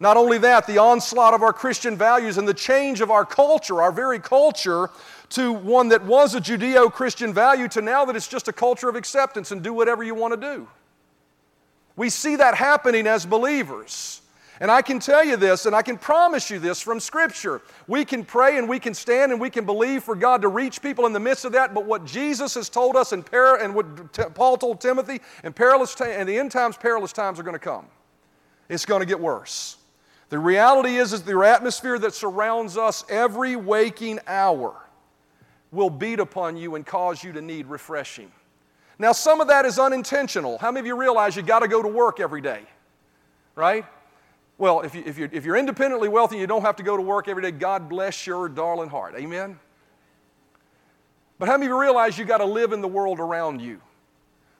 Not 0.00 0.16
only 0.16 0.38
that, 0.38 0.66
the 0.66 0.78
onslaught 0.78 1.32
of 1.32 1.44
our 1.44 1.52
Christian 1.52 1.96
values 1.96 2.38
and 2.38 2.48
the 2.48 2.54
change 2.54 3.00
of 3.00 3.12
our 3.12 3.24
culture, 3.24 3.80
our 3.80 3.92
very 3.92 4.18
culture, 4.18 4.90
to 5.28 5.52
one 5.52 5.90
that 5.90 6.04
was 6.04 6.34
a 6.34 6.40
Judeo 6.40 6.92
Christian 6.92 7.32
value 7.32 7.68
to 7.68 7.80
now 7.80 8.04
that 8.06 8.16
it's 8.16 8.26
just 8.26 8.48
a 8.48 8.52
culture 8.52 8.88
of 8.88 8.96
acceptance 8.96 9.52
and 9.52 9.62
do 9.62 9.72
whatever 9.72 10.02
you 10.02 10.16
want 10.16 10.34
to 10.34 10.56
do. 10.56 10.66
We 11.94 12.10
see 12.10 12.34
that 12.34 12.56
happening 12.56 13.06
as 13.06 13.26
believers. 13.26 14.22
And 14.60 14.70
I 14.70 14.82
can 14.82 15.00
tell 15.00 15.24
you 15.24 15.36
this, 15.36 15.66
and 15.66 15.74
I 15.74 15.82
can 15.82 15.98
promise 15.98 16.48
you 16.48 16.60
this 16.60 16.80
from 16.80 17.00
Scripture. 17.00 17.60
We 17.88 18.04
can 18.04 18.24
pray 18.24 18.56
and 18.56 18.68
we 18.68 18.78
can 18.78 18.94
stand 18.94 19.32
and 19.32 19.40
we 19.40 19.50
can 19.50 19.66
believe 19.66 20.04
for 20.04 20.14
God 20.14 20.42
to 20.42 20.48
reach 20.48 20.80
people 20.80 21.06
in 21.06 21.12
the 21.12 21.20
midst 21.20 21.44
of 21.44 21.52
that, 21.52 21.74
but 21.74 21.86
what 21.86 22.04
Jesus 22.04 22.54
has 22.54 22.68
told 22.68 22.94
us 22.94 23.12
and, 23.12 23.26
par- 23.26 23.60
and 23.60 23.74
what 23.74 24.34
Paul 24.34 24.56
told 24.56 24.80
Timothy, 24.80 25.20
and, 25.42 25.54
perilous 25.54 25.94
t- 25.94 26.04
and 26.04 26.28
the 26.28 26.38
end 26.38 26.52
times, 26.52 26.76
perilous 26.76 27.12
times 27.12 27.40
are 27.40 27.42
going 27.42 27.54
to 27.54 27.58
come. 27.58 27.86
It's 28.68 28.86
going 28.86 29.00
to 29.00 29.06
get 29.06 29.18
worse. 29.18 29.76
The 30.28 30.38
reality 30.38 30.96
is, 30.96 31.12
is 31.12 31.22
the 31.22 31.38
atmosphere 31.40 31.98
that 31.98 32.14
surrounds 32.14 32.76
us 32.76 33.04
every 33.08 33.56
waking 33.56 34.20
hour 34.26 34.74
will 35.72 35.90
beat 35.90 36.20
upon 36.20 36.56
you 36.56 36.76
and 36.76 36.86
cause 36.86 37.22
you 37.22 37.32
to 37.32 37.42
need 37.42 37.66
refreshing. 37.66 38.30
Now, 38.98 39.12
some 39.12 39.40
of 39.40 39.48
that 39.48 39.64
is 39.64 39.78
unintentional. 39.78 40.58
How 40.58 40.70
many 40.70 40.80
of 40.80 40.86
you 40.86 40.96
realize 40.96 41.34
you 41.34 41.42
got 41.42 41.60
to 41.60 41.68
go 41.68 41.82
to 41.82 41.88
work 41.88 42.20
every 42.20 42.40
day? 42.40 42.62
Right? 43.56 43.84
Well, 44.56 44.82
if, 44.82 44.94
you, 44.94 45.02
if, 45.04 45.18
you're, 45.18 45.28
if 45.32 45.44
you're 45.44 45.56
independently 45.56 46.08
wealthy 46.08 46.38
you 46.38 46.46
don't 46.46 46.62
have 46.62 46.76
to 46.76 46.82
go 46.82 46.96
to 46.96 47.02
work 47.02 47.28
every 47.28 47.42
day, 47.42 47.50
God 47.50 47.88
bless 47.88 48.26
your 48.26 48.48
darling 48.48 48.88
heart. 48.88 49.14
Amen? 49.16 49.58
But 51.38 51.48
how 51.48 51.54
many 51.54 51.66
of 51.66 51.70
you 51.70 51.80
realize 51.80 52.16
you 52.16 52.24
got 52.24 52.38
to 52.38 52.44
live 52.44 52.72
in 52.72 52.80
the 52.80 52.88
world 52.88 53.18
around 53.18 53.60
you? 53.60 53.80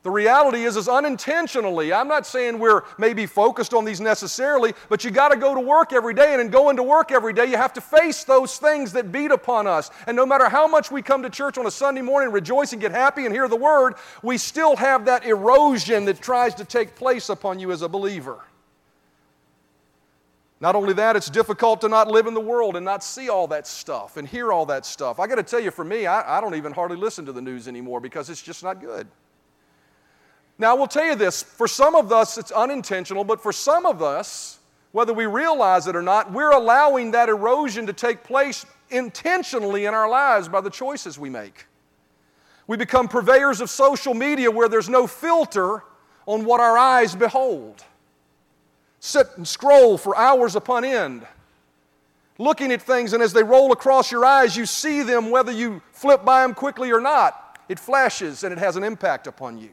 The 0.02 0.11
reality 0.11 0.64
is, 0.64 0.76
is 0.76 0.87
unintentionally. 0.87 1.91
I'm 1.91 2.08
not 2.08 2.26
saying 2.26 2.58
we're 2.58 2.82
maybe 2.99 3.25
focused 3.25 3.73
on 3.73 3.87
these 3.87 4.02
necessarily, 4.02 4.75
but 4.91 5.02
you 5.02 5.11
got 5.11 5.31
to 5.31 5.37
go 5.37 5.55
to 5.55 5.61
work 5.62 5.94
every 5.94 6.12
day, 6.12 6.35
and 6.35 6.43
in 6.43 6.50
going 6.50 6.76
to 6.76 6.82
work 6.82 7.11
every 7.11 7.32
day, 7.32 7.46
you 7.46 7.56
have 7.56 7.73
to 7.73 7.81
face 7.81 8.23
those 8.23 8.58
things 8.58 8.93
that 8.93 9.11
beat 9.11 9.31
upon 9.31 9.67
us. 9.67 9.91
And 10.06 10.14
no 10.14 10.26
matter 10.26 10.50
how 10.50 10.67
much 10.67 10.91
we 10.91 11.00
come 11.00 11.23
to 11.23 11.31
church 11.31 11.56
on 11.56 11.64
a 11.64 11.70
Sunday 11.70 12.02
morning, 12.02 12.32
rejoice 12.32 12.73
and 12.73 12.82
get 12.82 12.93
happy 12.93 13.25
and 13.25 13.35
hear 13.35 13.49
the 13.49 13.56
word, 13.56 13.94
we 14.23 14.37
still 14.37 14.76
have 14.76 15.06
that 15.06 15.25
erosion 15.25 16.05
that 16.05 16.20
tries 16.20 16.55
to 16.56 16.67
take 16.67 16.96
place 16.96 17.31
upon 17.31 17.58
you 17.58 17.73
as 17.73 17.81
a 17.81 17.88
believer. 17.88 18.44
Not 20.64 20.75
only 20.75 20.94
that, 20.94 21.14
it's 21.14 21.28
difficult 21.28 21.82
to 21.82 21.90
not 21.90 22.08
live 22.08 22.26
in 22.26 22.32
the 22.32 22.40
world 22.40 22.75
and 22.75 22.87
not 22.87 23.05
see 23.05 23.28
all 23.28 23.46
that 23.49 23.66
stuff 23.66 24.16
and 24.16 24.26
hear 24.26 24.50
all 24.50 24.64
that 24.64 24.87
stuff. 24.87 25.20
I 25.20 25.26
got 25.26 25.34
to 25.34 25.43
tell 25.43 25.61
you, 25.61 25.70
for 25.70 25.84
me, 25.84 26.06
I, 26.06 26.38
I 26.38 26.40
don't 26.40 26.55
even 26.55 26.72
hardly 26.72 26.96
listen 26.96 27.26
to 27.26 27.32
the 27.32 27.43
news 27.43 27.69
anymore 27.69 28.00
because 28.00 28.31
it's 28.31 28.40
just 28.40 28.62
not 28.64 28.81
good. 28.81 29.06
Now, 30.58 30.70
I 30.70 30.72
will 30.72 30.87
tell 30.87 31.05
you 31.05 31.16
this 31.16 31.43
for 31.43 31.69
some 31.69 31.94
of 31.94 32.12
us, 32.12 32.38
it's 32.38 32.50
unintentional, 32.50 33.25
but 33.25 33.43
for 33.43 33.52
some 33.52 33.84
of 33.84 34.00
us, 34.00 34.58
whether 34.93 35.12
we 35.12 35.26
realize 35.26 35.87
it 35.87 35.94
or 35.94 36.00
not, 36.00 36.32
we're 36.32 36.52
allowing 36.52 37.10
that 37.10 37.28
erosion 37.28 37.87
to 37.87 37.93
take 37.93 38.25
place 38.25 38.64
intentionally 38.88 39.84
in 39.84 39.93
our 39.93 40.08
lives 40.08 40.49
by 40.49 40.62
the 40.62 40.70
choices 40.70 41.19
we 41.19 41.28
make. 41.28 41.67
We 42.67 42.78
become 42.78 43.06
purveyors 43.06 43.60
of 43.60 43.69
social 43.69 44.15
media 44.15 44.50
where 44.50 44.70
there's 44.70 44.89
no 44.89 45.06
filter 45.08 45.84
on 46.24 46.46
what 46.46 46.62
our 46.62 46.79
eyes 46.79 47.15
behold. 47.15 47.84
Sit 49.05 49.37
and 49.37 49.46
scroll 49.46 49.99
for 49.99 50.17
hours 50.17 50.56
upon 50.56 50.82
end, 50.82 51.27
looking 52.39 52.73
at 52.73 52.81
things, 52.81 53.13
and 53.13 53.23
as 53.23 53.34
they 53.34 53.43
roll 53.43 53.70
across 53.70 54.11
your 54.11 54.25
eyes, 54.25 54.56
you 54.56 54.65
see 54.65 55.03
them 55.03 55.31
whether 55.31 55.53
you 55.53 55.82
flip 55.93 56.25
by 56.25 56.41
them 56.41 56.55
quickly 56.55 56.91
or 56.91 57.03
not. 57.03 57.58
It 57.69 57.79
flashes 57.79 58.44
and 58.44 58.51
it 58.51 58.58
has 58.58 58.77
an 58.77 58.82
impact 58.82 59.27
upon 59.27 59.58
you. 59.58 59.69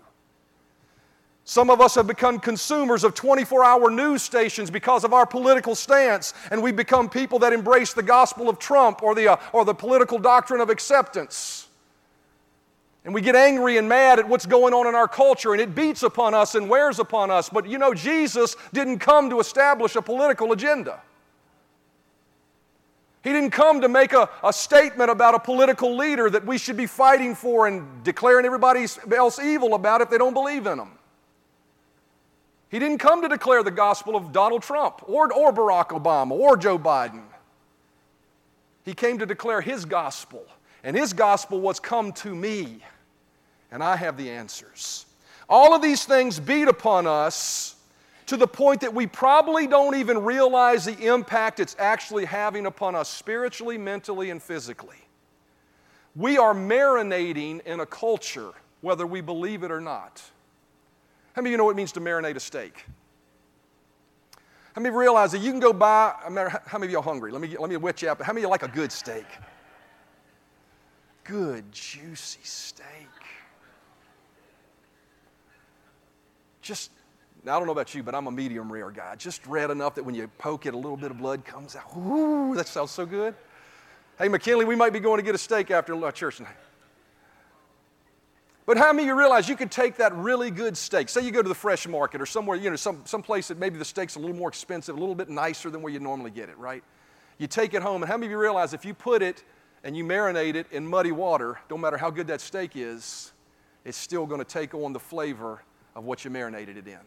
Some 1.45 1.69
of 1.69 1.79
us 1.79 1.95
have 1.95 2.07
become 2.07 2.41
consumers 2.41 3.05
of 3.05 3.13
24 3.13 3.63
hour 3.63 3.89
news 3.89 4.21
stations 4.21 4.69
because 4.69 5.05
of 5.05 5.13
our 5.13 5.25
political 5.25 5.75
stance, 5.75 6.33
and 6.51 6.61
we 6.61 6.73
become 6.73 7.07
people 7.07 7.39
that 7.39 7.53
embrace 7.53 7.93
the 7.93 8.03
gospel 8.03 8.49
of 8.49 8.59
Trump 8.59 9.01
or 9.01 9.15
the, 9.15 9.29
uh, 9.29 9.37
or 9.53 9.63
the 9.63 9.73
political 9.73 10.19
doctrine 10.19 10.59
of 10.59 10.69
acceptance. 10.69 11.60
And 13.03 13.13
we 13.13 13.21
get 13.21 13.35
angry 13.35 13.77
and 13.77 13.89
mad 13.89 14.19
at 14.19 14.27
what's 14.27 14.45
going 14.45 14.73
on 14.73 14.85
in 14.87 14.93
our 14.93 15.07
culture, 15.07 15.53
and 15.53 15.61
it 15.61 15.73
beats 15.73 16.03
upon 16.03 16.33
us 16.33 16.53
and 16.53 16.69
wears 16.69 16.99
upon 16.99 17.31
us. 17.31 17.49
But 17.49 17.67
you 17.67 17.77
know, 17.79 17.93
Jesus 17.93 18.55
didn't 18.73 18.99
come 18.99 19.29
to 19.31 19.39
establish 19.39 19.95
a 19.95 20.01
political 20.01 20.51
agenda. 20.51 21.01
He 23.23 23.31
didn't 23.31 23.51
come 23.51 23.81
to 23.81 23.89
make 23.89 24.13
a, 24.13 24.29
a 24.43 24.51
statement 24.51 25.11
about 25.11 25.35
a 25.35 25.39
political 25.39 25.95
leader 25.95 26.29
that 26.29 26.45
we 26.45 26.57
should 26.57 26.77
be 26.77 26.87
fighting 26.87 27.35
for 27.35 27.67
and 27.67 28.03
declaring 28.03 28.45
everybody 28.45 28.85
else 29.15 29.39
evil 29.39 29.75
about 29.75 30.01
if 30.01 30.09
they 30.09 30.17
don't 30.17 30.33
believe 30.33 30.65
in 30.65 30.79
him. 30.79 30.89
He 32.69 32.79
didn't 32.79 32.99
come 32.99 33.21
to 33.21 33.27
declare 33.27 33.63
the 33.63 33.71
gospel 33.71 34.15
of 34.15 34.31
Donald 34.31 34.63
Trump 34.63 35.03
or, 35.07 35.31
or 35.33 35.51
Barack 35.51 35.89
Obama 35.89 36.31
or 36.31 36.55
Joe 36.55 36.79
Biden. 36.79 37.23
He 38.85 38.93
came 38.93 39.19
to 39.19 39.25
declare 39.25 39.61
his 39.61 39.85
gospel, 39.85 40.43
and 40.83 40.95
his 40.95 41.13
gospel 41.13 41.59
was 41.59 41.79
come 41.79 42.13
to 42.13 42.33
me, 42.33 42.79
and 43.71 43.83
I 43.83 43.95
have 43.95 44.17
the 44.17 44.29
answers. 44.29 45.05
All 45.49 45.73
of 45.73 45.81
these 45.81 46.05
things 46.05 46.39
beat 46.39 46.67
upon 46.67 47.07
us 47.07 47.75
to 48.27 48.37
the 48.37 48.47
point 48.47 48.81
that 48.81 48.93
we 48.93 49.07
probably 49.07 49.67
don't 49.67 49.95
even 49.95 50.23
realize 50.23 50.85
the 50.85 50.97
impact 51.07 51.59
it's 51.59 51.75
actually 51.79 52.25
having 52.25 52.65
upon 52.65 52.95
us 52.95 53.09
spiritually, 53.09 53.77
mentally, 53.77 54.29
and 54.29 54.41
physically. 54.41 54.97
We 56.15 56.37
are 56.37 56.53
marinating 56.53 57.65
in 57.65 57.79
a 57.79 57.85
culture, 57.85 58.51
whether 58.81 59.05
we 59.05 59.21
believe 59.21 59.63
it 59.63 59.71
or 59.71 59.81
not. 59.81 60.21
How 61.33 61.41
many 61.41 61.49
of 61.49 61.51
you 61.51 61.57
know 61.57 61.65
what 61.65 61.71
it 61.71 61.77
means 61.77 61.91
to 61.93 62.01
marinate 62.01 62.35
a 62.35 62.39
steak? 62.39 62.85
How 64.73 64.81
many 64.81 64.89
of 64.89 64.93
you 64.93 64.99
realize 64.99 65.33
that 65.33 65.39
you 65.39 65.51
can 65.51 65.59
go 65.59 65.73
buy, 65.73 66.13
how 66.23 66.77
many 66.77 66.85
of 66.85 66.91
you 66.91 66.99
are 66.99 67.03
hungry? 67.03 67.31
Let 67.31 67.41
me, 67.41 67.57
let 67.57 67.69
me 67.69 67.77
whet 67.77 68.01
you 68.01 68.09
up. 68.09 68.21
How 68.21 68.31
many 68.31 68.41
of 68.41 68.47
you 68.47 68.49
like 68.49 68.63
a 68.63 68.69
good 68.69 68.91
steak? 68.91 69.25
Good, 71.25 71.69
juicy 71.71 72.39
steak. 72.43 72.85
Just, 76.61 76.91
I 77.43 77.57
don't 77.57 77.65
know 77.65 77.71
about 77.71 77.93
you, 77.95 78.03
but 78.03 78.13
I'm 78.13 78.27
a 78.27 78.31
medium 78.31 78.71
rare 78.71 78.91
guy. 78.91 79.15
Just 79.15 79.45
red 79.47 79.71
enough 79.71 79.95
that 79.95 80.03
when 80.03 80.15
you 80.15 80.29
poke 80.37 80.65
it, 80.65 80.73
a 80.73 80.77
little 80.77 80.97
bit 80.97 81.11
of 81.11 81.17
blood 81.17 81.43
comes 81.43 81.75
out. 81.75 81.95
Ooh, 81.97 82.55
that 82.55 82.67
sounds 82.67 82.91
so 82.91 83.05
good. 83.05 83.35
Hey, 84.17 84.27
McKinley, 84.27 84.65
we 84.65 84.75
might 84.75 84.93
be 84.93 84.99
going 84.99 85.17
to 85.17 85.23
get 85.23 85.33
a 85.33 85.39
steak 85.39 85.71
after 85.71 86.11
church 86.11 86.37
tonight. 86.37 86.55
But 88.65 88.77
how 88.77 88.93
many 88.93 89.03
of 89.03 89.07
you 89.07 89.19
realize 89.19 89.49
you 89.49 89.55
could 89.55 89.71
take 89.71 89.97
that 89.97 90.15
really 90.15 90.51
good 90.51 90.77
steak? 90.77 91.09
Say 91.09 91.25
you 91.25 91.31
go 91.31 91.41
to 91.41 91.49
the 91.49 91.55
fresh 91.55 91.87
market 91.87 92.21
or 92.21 92.25
somewhere, 92.25 92.55
you 92.55 92.69
know, 92.69 92.75
some, 92.75 93.01
some 93.05 93.23
place 93.23 93.47
that 93.47 93.57
maybe 93.57 93.79
the 93.79 93.85
steak's 93.85 94.15
a 94.15 94.19
little 94.19 94.35
more 94.35 94.49
expensive, 94.49 94.95
a 94.95 94.99
little 94.99 95.15
bit 95.15 95.29
nicer 95.29 95.69
than 95.69 95.81
where 95.81 95.91
you 95.91 95.99
normally 95.99 96.31
get 96.31 96.47
it, 96.47 96.57
right? 96.57 96.83
You 97.39 97.47
take 97.47 97.73
it 97.73 97.81
home, 97.81 98.03
and 98.03 98.09
how 98.09 98.17
many 98.17 98.27
of 98.27 98.31
you 98.31 98.37
realize 98.37 98.73
if 98.73 98.85
you 98.85 98.93
put 98.93 99.23
it 99.23 99.43
and 99.83 99.97
you 99.97 100.03
marinate 100.03 100.53
it 100.53 100.67
in 100.71 100.85
muddy 100.85 101.11
water, 101.11 101.59
don't 101.67 101.81
matter 101.81 101.97
how 101.97 102.11
good 102.11 102.27
that 102.27 102.39
steak 102.39 102.73
is, 102.75 103.33
it's 103.83 103.97
still 103.97 104.27
going 104.27 104.39
to 104.39 104.45
take 104.45 104.75
on 104.75 104.93
the 104.93 104.99
flavor 104.99 105.63
of 105.95 106.05
what 106.05 106.23
you 106.23 106.31
marinated 106.31 106.77
it 106.77 106.87
in. 106.87 106.99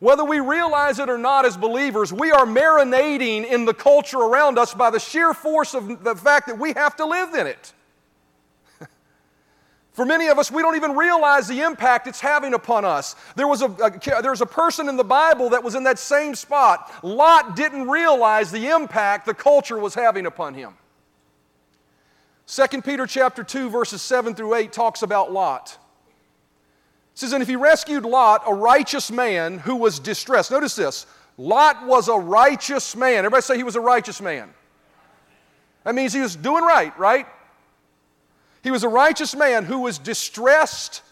Whether 0.00 0.24
we 0.24 0.40
realize 0.40 0.98
it 0.98 1.10
or 1.10 1.18
not 1.18 1.44
as 1.44 1.58
believers, 1.58 2.10
we 2.10 2.30
are 2.30 2.46
marinating 2.46 3.46
in 3.46 3.66
the 3.66 3.74
culture 3.74 4.18
around 4.18 4.58
us 4.58 4.72
by 4.72 4.88
the 4.88 4.98
sheer 4.98 5.34
force 5.34 5.74
of 5.74 6.02
the 6.02 6.14
fact 6.16 6.46
that 6.46 6.58
we 6.58 6.72
have 6.72 6.96
to 6.96 7.04
live 7.04 7.34
in 7.34 7.46
it. 7.46 7.74
For 9.92 10.06
many 10.06 10.28
of 10.28 10.38
us, 10.38 10.50
we 10.50 10.62
don't 10.62 10.76
even 10.76 10.96
realize 10.96 11.48
the 11.48 11.60
impact 11.60 12.06
it's 12.06 12.20
having 12.20 12.54
upon 12.54 12.86
us. 12.86 13.14
There 13.36 13.46
was 13.46 13.60
a, 13.60 13.66
a, 13.66 14.22
there 14.22 14.30
was 14.30 14.40
a 14.40 14.46
person 14.46 14.88
in 14.88 14.96
the 14.96 15.04
Bible 15.04 15.50
that 15.50 15.62
was 15.62 15.74
in 15.74 15.84
that 15.84 15.98
same 15.98 16.34
spot. 16.34 16.90
Lot 17.04 17.54
didn't 17.54 17.86
realize 17.90 18.50
the 18.50 18.68
impact 18.68 19.26
the 19.26 19.34
culture 19.34 19.78
was 19.78 19.94
having 19.94 20.24
upon 20.24 20.54
him. 20.54 20.72
2 22.46 22.80
Peter 22.80 23.06
chapter 23.06 23.44
2, 23.44 23.68
verses 23.68 24.00
7 24.00 24.34
through 24.34 24.54
8 24.54 24.72
talks 24.72 25.02
about 25.02 25.30
Lot. 25.30 25.76
Says, 27.20 27.34
And 27.34 27.42
if 27.42 27.48
he 27.50 27.56
rescued 27.56 28.06
Lot, 28.06 28.44
a 28.46 28.54
righteous 28.54 29.10
man 29.10 29.58
who 29.58 29.76
was 29.76 29.98
distressed. 29.98 30.50
Notice 30.50 30.74
this 30.74 31.04
Lot 31.36 31.84
was 31.84 32.08
a 32.08 32.16
righteous 32.16 32.96
man. 32.96 33.18
Everybody 33.18 33.42
say 33.42 33.58
he 33.58 33.62
was 33.62 33.76
a 33.76 33.80
righteous 33.80 34.22
man. 34.22 34.48
That 35.84 35.94
means 35.94 36.14
he 36.14 36.20
was 36.20 36.34
doing 36.34 36.64
right, 36.64 36.98
right? 36.98 37.26
He 38.62 38.70
was 38.70 38.84
a 38.84 38.88
righteous 38.88 39.36
man 39.36 39.66
who 39.66 39.80
was 39.80 39.98
distressed 39.98 41.02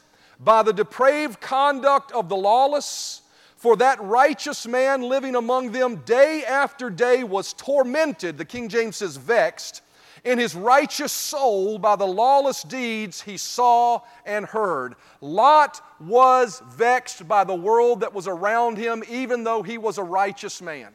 by 0.40 0.62
the 0.62 0.72
depraved 0.72 1.42
conduct 1.42 2.10
of 2.12 2.30
the 2.30 2.36
lawless. 2.36 3.20
For 3.58 3.76
that 3.76 4.00
righteous 4.00 4.66
man 4.66 5.02
living 5.02 5.36
among 5.36 5.72
them 5.72 5.96
day 6.06 6.42
after 6.42 6.88
day 6.88 7.22
was 7.22 7.52
tormented, 7.52 8.38
the 8.38 8.46
King 8.46 8.70
James 8.70 8.96
says 8.96 9.18
vexed, 9.18 9.82
in 10.24 10.38
his 10.38 10.54
righteous 10.54 11.12
soul 11.12 11.78
by 11.78 11.96
the 11.96 12.06
lawless 12.06 12.62
deeds 12.62 13.22
he 13.22 13.36
saw 13.36 14.00
and 14.24 14.46
heard. 14.46 14.94
Lot 15.20 15.80
was 16.00 16.62
vexed 16.70 17.26
by 17.28 17.44
the 17.44 17.54
world 17.54 18.00
that 18.00 18.14
was 18.14 18.26
around 18.26 18.78
him, 18.78 19.02
even 19.08 19.44
though 19.44 19.62
he 19.62 19.78
was 19.78 19.98
a 19.98 20.02
righteous 20.02 20.62
man. 20.62 20.92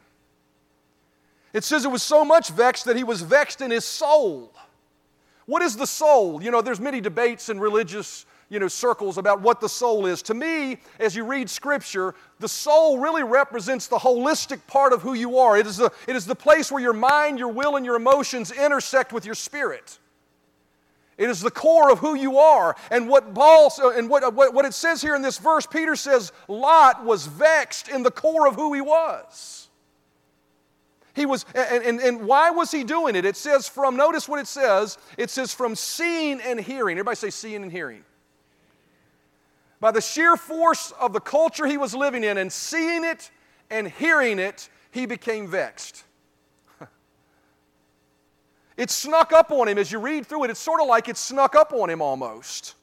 It 1.53 1.63
says 1.63 1.86
it 1.86 1.92
was 1.92 2.03
so 2.03 2.25
much 2.25 2.50
vexed 2.50 2.86
that 2.86 2.96
he 2.96 3.03
was 3.03 3.22
vexed 3.22 3.62
in 3.62 3.72
his 3.72 3.86
soul. 3.86 4.51
What 5.46 5.62
is 5.62 5.75
the 5.75 5.88
soul? 5.88 6.42
You 6.42 6.51
know, 6.51 6.62
there's 6.62 6.80
many 6.80 7.01
debates 7.01 7.50
in 7.50 7.60
religious 7.60 8.25
you 8.50 8.59
know, 8.59 8.67
circles 8.67 9.17
about 9.17 9.41
what 9.41 9.59
the 9.62 9.69
soul 9.69 10.05
is. 10.05 10.21
To 10.23 10.33
me, 10.33 10.77
as 11.00 11.15
you 11.15 11.25
read 11.25 11.50
Scripture, 11.50 12.13
the 12.39 12.47
soul 12.47 13.00
really 13.00 13.23
represents 13.23 13.88
the 13.88 13.97
holistic 13.97 14.65
part 14.67 14.93
of 14.93 15.01
who 15.01 15.13
you 15.13 15.38
are. 15.39 15.57
It 15.57 15.65
is 15.65 15.77
the, 15.77 15.91
it 16.07 16.15
is 16.15 16.25
the 16.25 16.35
place 16.35 16.71
where 16.71 16.81
your 16.81 16.93
mind, 16.93 17.39
your 17.39 17.51
will, 17.51 17.75
and 17.75 17.85
your 17.85 17.95
emotions 17.95 18.51
intersect 18.51 19.13
with 19.13 19.25
your 19.25 19.35
spirit. 19.35 20.00
It 21.17 21.29
is 21.29 21.41
the 21.41 21.51
core 21.51 21.91
of 21.91 22.00
who 22.00 22.15
you 22.15 22.38
are. 22.38 22.75
And 22.89 23.07
what 23.07 23.33
Paul 23.33 23.71
and 23.95 24.09
what, 24.09 24.33
what, 24.33 24.53
what 24.53 24.65
it 24.65 24.73
says 24.73 25.01
here 25.01 25.15
in 25.15 25.21
this 25.21 25.38
verse, 25.38 25.65
Peter 25.65 25.95
says 25.95 26.31
Lot 26.47 27.05
was 27.05 27.27
vexed 27.27 27.88
in 27.88 28.03
the 28.03 28.12
core 28.12 28.47
of 28.47 28.55
who 28.55 28.73
he 28.73 28.81
was. 28.81 29.69
He 31.15 31.27
was, 31.27 31.45
and, 31.53 31.83
and, 31.83 32.00
and 32.00 32.25
why 32.25 32.50
was 32.50 32.71
he 32.71 32.83
doing 32.83 33.15
it? 33.15 33.23
It 33.23 33.38
says 33.38 33.69
from, 33.69 33.95
notice 33.95 34.27
what 34.27 34.39
it 34.39 34.47
says. 34.47 34.97
It 35.15 35.29
says 35.29 35.53
from 35.53 35.75
seeing 35.75 36.41
and 36.41 36.59
hearing. 36.59 36.97
Everybody 36.97 37.15
say 37.15 37.29
seeing 37.29 37.62
and 37.62 37.71
hearing. 37.71 38.03
By 39.84 39.92
the 39.92 40.00
sheer 40.00 40.38
force 40.38 40.94
of 40.98 41.12
the 41.12 41.20
culture 41.20 41.68
he 41.68 41.75
was 41.75 41.94
living 41.94 42.24
in 42.24 42.38
and 42.38 42.50
seeing 42.50 43.04
it 43.04 43.30
and 43.70 43.86
hearing 43.86 44.40
it, 44.40 44.70
he 44.92 45.06
became 45.06 45.46
vexed. 45.46 46.06
it 48.78 48.90
snuck 48.90 49.34
up 49.34 49.52
on 49.52 49.68
him 49.68 49.78
as 49.78 49.92
you 49.92 50.00
read 50.00 50.25
through 50.25 50.46
it. 50.46 50.52
It's 50.52 50.62
sort 50.62 50.80
of 50.80 50.88
like 50.88 51.10
it 51.10 51.18
snuck 51.18 51.54
up 51.54 51.74
on 51.74 51.90
him 51.90 52.02
almost. 52.02 52.75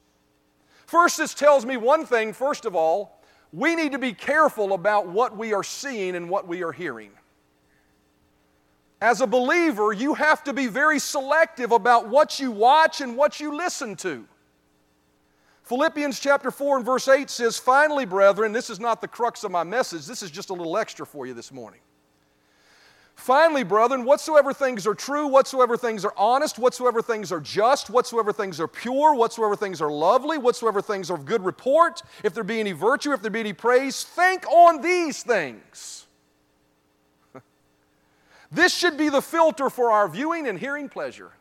First, 0.85 1.17
this 1.17 1.33
tells 1.33 1.65
me 1.65 1.75
one 1.75 2.05
thing, 2.05 2.33
first 2.33 2.65
of 2.65 2.75
all, 2.75 3.23
we 3.51 3.75
need 3.75 3.93
to 3.93 3.97
be 3.97 4.13
careful 4.13 4.71
about 4.71 5.07
what 5.07 5.35
we 5.35 5.53
are 5.53 5.63
seeing 5.63 6.15
and 6.15 6.29
what 6.29 6.47
we 6.47 6.63
are 6.63 6.71
hearing. 6.71 7.09
As 9.01 9.21
a 9.21 9.25
believer, 9.25 9.91
you 9.91 10.13
have 10.13 10.43
to 10.43 10.53
be 10.53 10.67
very 10.67 10.99
selective 10.99 11.71
about 11.71 12.09
what 12.09 12.39
you 12.39 12.51
watch 12.51 13.01
and 13.01 13.17
what 13.17 13.39
you 13.39 13.57
listen 13.57 13.95
to. 13.95 14.27
Philippians 15.63 16.19
chapter 16.19 16.51
4 16.51 16.77
and 16.77 16.85
verse 16.85 17.07
8 17.07 17.29
says, 17.29 17.57
Finally, 17.57 18.05
brethren, 18.05 18.51
this 18.51 18.69
is 18.69 18.79
not 18.79 18.99
the 19.01 19.07
crux 19.07 19.43
of 19.43 19.51
my 19.51 19.63
message, 19.63 20.05
this 20.05 20.23
is 20.23 20.31
just 20.31 20.49
a 20.49 20.53
little 20.53 20.77
extra 20.77 21.05
for 21.05 21.25
you 21.25 21.33
this 21.33 21.51
morning. 21.51 21.79
Finally, 23.15 23.63
brethren, 23.63 24.03
whatsoever 24.03 24.51
things 24.51 24.87
are 24.87 24.95
true, 24.95 25.27
whatsoever 25.27 25.77
things 25.77 26.03
are 26.03 26.13
honest, 26.17 26.57
whatsoever 26.57 27.03
things 27.03 27.31
are 27.31 27.39
just, 27.39 27.91
whatsoever 27.91 28.33
things 28.33 28.59
are 28.59 28.67
pure, 28.67 29.13
whatsoever 29.13 29.55
things 29.55 29.79
are 29.79 29.91
lovely, 29.91 30.39
whatsoever 30.39 30.81
things 30.81 31.11
are 31.11 31.13
of 31.13 31.25
good 31.25 31.45
report, 31.45 32.01
if 32.23 32.33
there 32.33 32.43
be 32.43 32.59
any 32.59 32.71
virtue, 32.71 33.13
if 33.13 33.21
there 33.21 33.29
be 33.29 33.41
any 33.41 33.53
praise, 33.53 34.03
think 34.03 34.47
on 34.47 34.81
these 34.81 35.21
things. 35.21 36.07
This 38.51 38.75
should 38.75 38.97
be 38.97 39.07
the 39.07 39.21
filter 39.21 39.69
for 39.69 39.91
our 39.91 40.09
viewing 40.09 40.47
and 40.47 40.59
hearing 40.59 40.89
pleasure. 40.89 41.31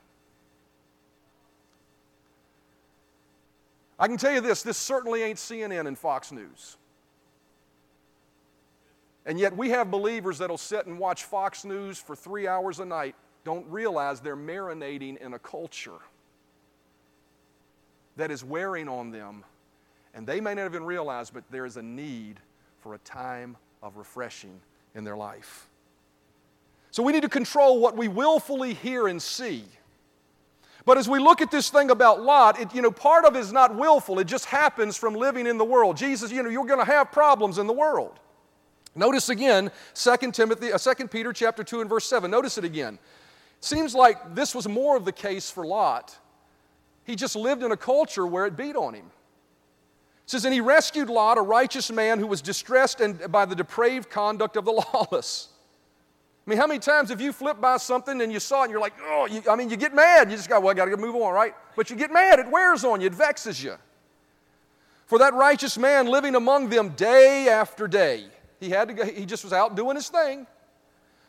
I 4.01 4.09
can 4.09 4.17
tell 4.17 4.33
you 4.33 4.41
this 4.41 4.63
this 4.63 4.79
certainly 4.79 5.23
ain't 5.23 5.39
CNN 5.39 5.87
and 5.87 5.97
Fox 5.97 6.33
News. 6.33 6.79
And 9.27 9.39
yet 9.39 9.55
we 9.55 9.69
have 9.71 9.91
believers 9.91 10.39
that'll 10.39 10.57
sit 10.59 10.87
and 10.87 10.99
watch 10.99 11.25
Fox 11.25 11.65
News 11.65 11.99
for 11.99 12.17
three 12.17 12.49
hours 12.49 12.81
a 12.81 12.85
night, 12.87 13.15
don't 13.45 13.67
realize 13.69 14.21
they're 14.21 14.37
marinating 14.37 15.19
in 15.19 15.35
a 15.35 15.39
culture 15.39 15.99
that 18.17 18.31
is 18.31 18.43
wearing 18.43 18.89
on 18.89 19.11
them. 19.11 19.45
And 20.15 20.27
they 20.27 20.41
may 20.41 20.55
not 20.55 20.65
even 20.65 20.85
realize, 20.85 21.31
but 21.31 21.45
there 21.51 21.67
is 21.67 21.77
a 21.77 21.83
need 21.83 22.41
for 22.81 22.95
a 22.95 22.99
time 22.99 23.57
of 23.83 23.97
refreshing 23.97 24.59
in 24.95 25.05
their 25.05 25.17
life. 25.17 25.69
So 26.91 27.03
we 27.03 27.13
need 27.13 27.23
to 27.23 27.29
control 27.29 27.79
what 27.79 27.97
we 27.97 28.09
willfully 28.09 28.75
hear 28.75 29.07
and 29.07 29.23
see. 29.23 29.65
But 30.91 30.99
as 30.99 31.09
we 31.09 31.21
look 31.21 31.41
at 31.41 31.53
this 31.53 31.71
thing 31.71 31.93
about 31.93 32.21
Lot, 32.21 32.59
it, 32.59 32.75
you 32.75 32.83
know, 32.83 32.91
part 32.91 33.25
of 33.25 33.37
it 33.37 33.39
is 33.39 33.53
not 33.53 33.77
willful. 33.77 34.19
It 34.19 34.25
just 34.25 34.47
happens 34.47 34.97
from 34.97 35.15
living 35.15 35.47
in 35.47 35.57
the 35.57 35.65
world. 35.65 35.97
Jesus, 35.97 36.33
you 36.33 36.43
know, 36.43 36.51
you're 36.51 36.67
going 36.67 36.81
to 36.81 36.85
have 36.85 37.13
problems 37.13 37.59
in 37.59 37.69
the 37.69 37.73
world. 37.73 38.19
Notice 38.97 39.29
again, 39.29 39.71
2 39.95 40.33
Timothy, 40.33 40.73
uh, 40.73 40.79
2 40.79 41.07
Peter 41.07 41.33
chapter 41.33 41.63
2 41.63 41.83
and 41.83 41.89
verse 41.89 42.07
7. 42.07 42.29
Notice 42.29 42.59
it 42.59 42.65
again. 42.65 42.95
It 42.95 43.65
seems 43.65 43.95
like 43.95 44.35
this 44.35 44.53
was 44.53 44.67
more 44.67 44.97
of 44.97 45.05
the 45.05 45.13
case 45.13 45.49
for 45.49 45.65
Lot. 45.65 46.19
He 47.05 47.15
just 47.15 47.37
lived 47.37 47.63
in 47.63 47.71
a 47.71 47.77
culture 47.77 48.27
where 48.27 48.47
it 48.47 48.57
beat 48.57 48.75
on 48.75 48.95
him. 48.95 49.07
It 50.25 50.31
says, 50.31 50.45
And 50.45 50.53
he 50.53 50.61
rescued 50.61 51.09
Lot, 51.09 51.39
a 51.39 51.43
righteous 51.43 51.93
man 51.93 52.19
who 52.19 52.27
was 52.27 52.43
distressed 52.43 53.01
and, 53.01 53.31
by 53.31 53.45
the 53.45 53.55
depraved 53.55 54.11
conduct 54.11 54.57
of 54.57 54.65
the 54.65 54.73
lawless. 54.93 55.50
I 56.47 56.51
mean, 56.51 56.59
how 56.59 56.67
many 56.67 56.81
times 56.81 57.11
have 57.11 57.21
you 57.21 57.33
flipped 57.33 57.61
by 57.61 57.77
something 57.77 58.21
and 58.21 58.33
you 58.33 58.41
saw 58.41 58.63
it 58.63 58.65
and 58.65 58.71
you're 58.73 58.81
like, 58.81 58.95
oh, 59.03 59.27
you, 59.27 59.43
I 59.49 59.57
mean, 59.57 59.71
you 59.71 59.77
get 59.77 59.95
mad. 59.95 60.31
You 60.31 60.37
just 60.37 60.49
go, 60.49 60.59
well, 60.59 60.71
I 60.71 60.75
got 60.75 60.87
to 60.87 60.97
move 60.97 61.15
on, 61.15 61.35
right? 61.35 61.55
But 61.77 61.91
you 61.91 61.97
get 61.97 62.13
mad. 62.13 62.39
It 62.39 62.51
wears 62.51 62.85
on 62.85 63.01
you, 63.01 63.07
it 63.07 63.15
vexes 63.15 63.63
you. 63.63 63.77
For 65.07 65.19
that 65.19 65.35
righteous 65.35 65.77
man 65.77 66.07
living 66.07 66.37
among 66.37 66.69
them 66.69 66.91
day 66.91 67.49
after 67.49 67.89
day, 67.89 68.27
he, 68.61 68.71
had 68.71 68.89
to 68.89 68.95
go, 68.95 69.05
he 69.05 69.27
just 69.27 69.45
was 69.45 69.53
out 69.53 69.75
doing 69.75 69.97
his 69.97 70.09
thing, 70.09 70.47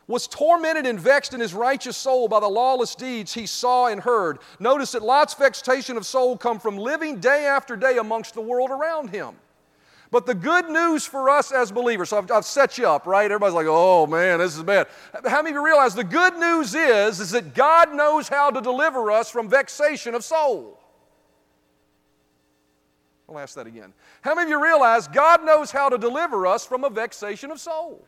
was 0.08 0.28
tormented 0.28 0.86
and 0.86 1.00
vexed 1.00 1.34
in 1.34 1.40
his 1.40 1.54
righteous 1.54 1.98
soul 1.98 2.28
by 2.28 2.40
the 2.40 2.48
lawless 2.48 2.96
deeds 2.96 3.34
he 3.34 3.46
saw 3.46 3.88
and 3.88 4.02
heard. 4.02 4.40
Notice 4.60 4.92
that 4.92 5.02
Lot's 5.02 5.34
vexation 5.34 5.98
of 5.98 6.06
soul 6.06 6.38
come 6.38 6.60
from 6.60 6.78
living 6.78 7.20
day 7.20 7.46
after 7.46 7.76
day 7.76 7.98
amongst 7.98 8.34
the 8.34 8.42
world 8.42 8.70
around 8.70 9.10
him. 9.10 9.36
But 10.12 10.26
the 10.26 10.36
good 10.36 10.70
news 10.70 11.06
for 11.06 11.30
us 11.30 11.54
as 11.54 11.72
believers, 11.72 12.10
so 12.10 12.18
I've, 12.18 12.30
I've, 12.30 12.46
set 12.46 12.78
you 12.78 12.86
up, 12.86 13.08
right? 13.08 13.32
Everybody's 13.32 13.56
like, 13.56 13.68
oh 13.70 14.06
man, 14.06 14.40
this 14.40 14.58
is 14.58 14.64
bad. 14.64 14.88
How 15.26 15.42
many 15.42 15.52
of 15.52 15.56
you 15.56 15.66
realize 15.66 15.96
the 15.96 16.04
good 16.04 16.38
news 16.38 16.76
is, 16.76 17.22
is 17.22 17.32
that 17.32 17.56
God 17.56 17.96
knows 17.96 18.28
how 18.28 18.52
to 18.52 18.60
deliver 18.60 19.10
us 19.10 19.32
from 19.32 19.50
vexation 19.50 20.14
of 20.14 20.26
soul? 20.26 20.78
I'll 23.30 23.40
ask 23.40 23.56
that 23.56 23.68
again. 23.68 23.94
How 24.20 24.36
many 24.36 24.46
of 24.46 24.50
you 24.50 24.62
realize 24.62 25.08
God 25.08 25.46
knows 25.46 25.72
how 25.72 25.88
to 25.88 25.98
deliver 25.98 26.46
us 26.46 26.66
from 26.66 26.84
a 26.84 26.90
vexation 26.90 27.50
of 27.50 27.62
soul? 27.62 28.06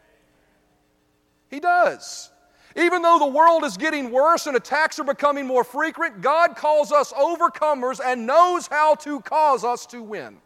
He 1.49 1.61
does. 1.61 2.31
Even 2.75 3.01
though 3.01 3.19
the 3.19 3.27
world 3.27 3.63
is 3.63 3.77
getting 3.77 4.11
worse 4.11 4.47
and 4.47 4.57
attacks 4.57 4.99
are 4.99 5.05
becoming 5.05 5.47
more 5.47 5.63
frequent, 5.63 6.19
God 6.19 6.57
calls 6.57 6.91
us 6.91 7.13
overcomers 7.13 8.01
and 8.03 8.27
knows 8.27 8.67
how 8.67 8.95
to 8.95 9.21
cause 9.21 9.63
us 9.63 9.85
to 9.85 10.03
win. 10.03 10.37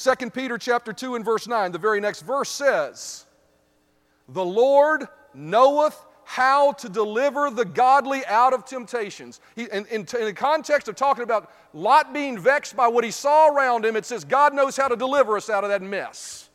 2 0.00 0.30
Peter 0.30 0.58
chapter 0.58 0.92
2 0.92 1.16
and 1.16 1.24
verse 1.24 1.48
9, 1.48 1.72
the 1.72 1.78
very 1.78 2.00
next 2.00 2.22
verse 2.22 2.48
says, 2.48 3.26
"The 4.28 4.44
Lord 4.44 5.08
knoweth 5.34 5.98
how 6.28 6.72
to 6.72 6.90
deliver 6.90 7.50
the 7.50 7.64
godly 7.64 8.22
out 8.26 8.52
of 8.52 8.66
temptations. 8.66 9.40
He, 9.56 9.62
in, 9.64 9.86
in, 9.86 10.00
in, 10.00 10.24
the 10.26 10.34
context 10.34 10.86
of 10.86 10.94
talking 10.94 11.24
about 11.24 11.50
Lot 11.72 12.12
being 12.12 12.38
vexed 12.38 12.76
by 12.76 12.86
what 12.86 13.02
he 13.02 13.10
saw 13.10 13.48
around 13.48 13.86
him, 13.86 13.96
it 13.96 14.04
says 14.04 14.24
God 14.24 14.52
knows 14.52 14.76
how 14.76 14.88
to 14.88 14.96
deliver 14.96 15.38
us 15.38 15.48
out 15.48 15.64
of 15.64 15.70
that 15.70 15.80
mess. 15.80 16.50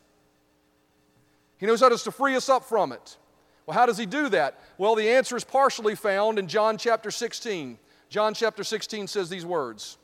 He 1.57 1.65
knows 1.65 1.81
how 1.81 1.89
to 1.89 2.11
free 2.11 2.35
us 2.35 2.49
up 2.49 2.63
from 2.65 2.91
it. 2.91 3.17
Well, 3.65 3.73
how 3.73 3.87
does 3.87 3.97
he 3.97 4.05
do 4.05 4.29
that? 4.29 4.59
Well, 4.77 4.93
the 4.93 5.09
answer 5.09 5.35
is 5.35 5.43
partially 5.43 5.95
found 5.95 6.37
in 6.37 6.47
John 6.47 6.77
chapter 6.77 7.09
16. 7.09 7.79
John 8.09 8.35
chapter 8.35 8.63
16 8.63 9.07
says 9.07 9.27
these 9.27 9.45
words 9.45 9.97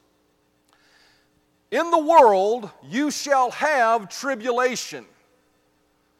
In 1.71 1.91
the 1.91 1.99
world 1.99 2.69
you 2.83 3.11
shall 3.11 3.51
have 3.51 4.09
tribulation. 4.09 5.05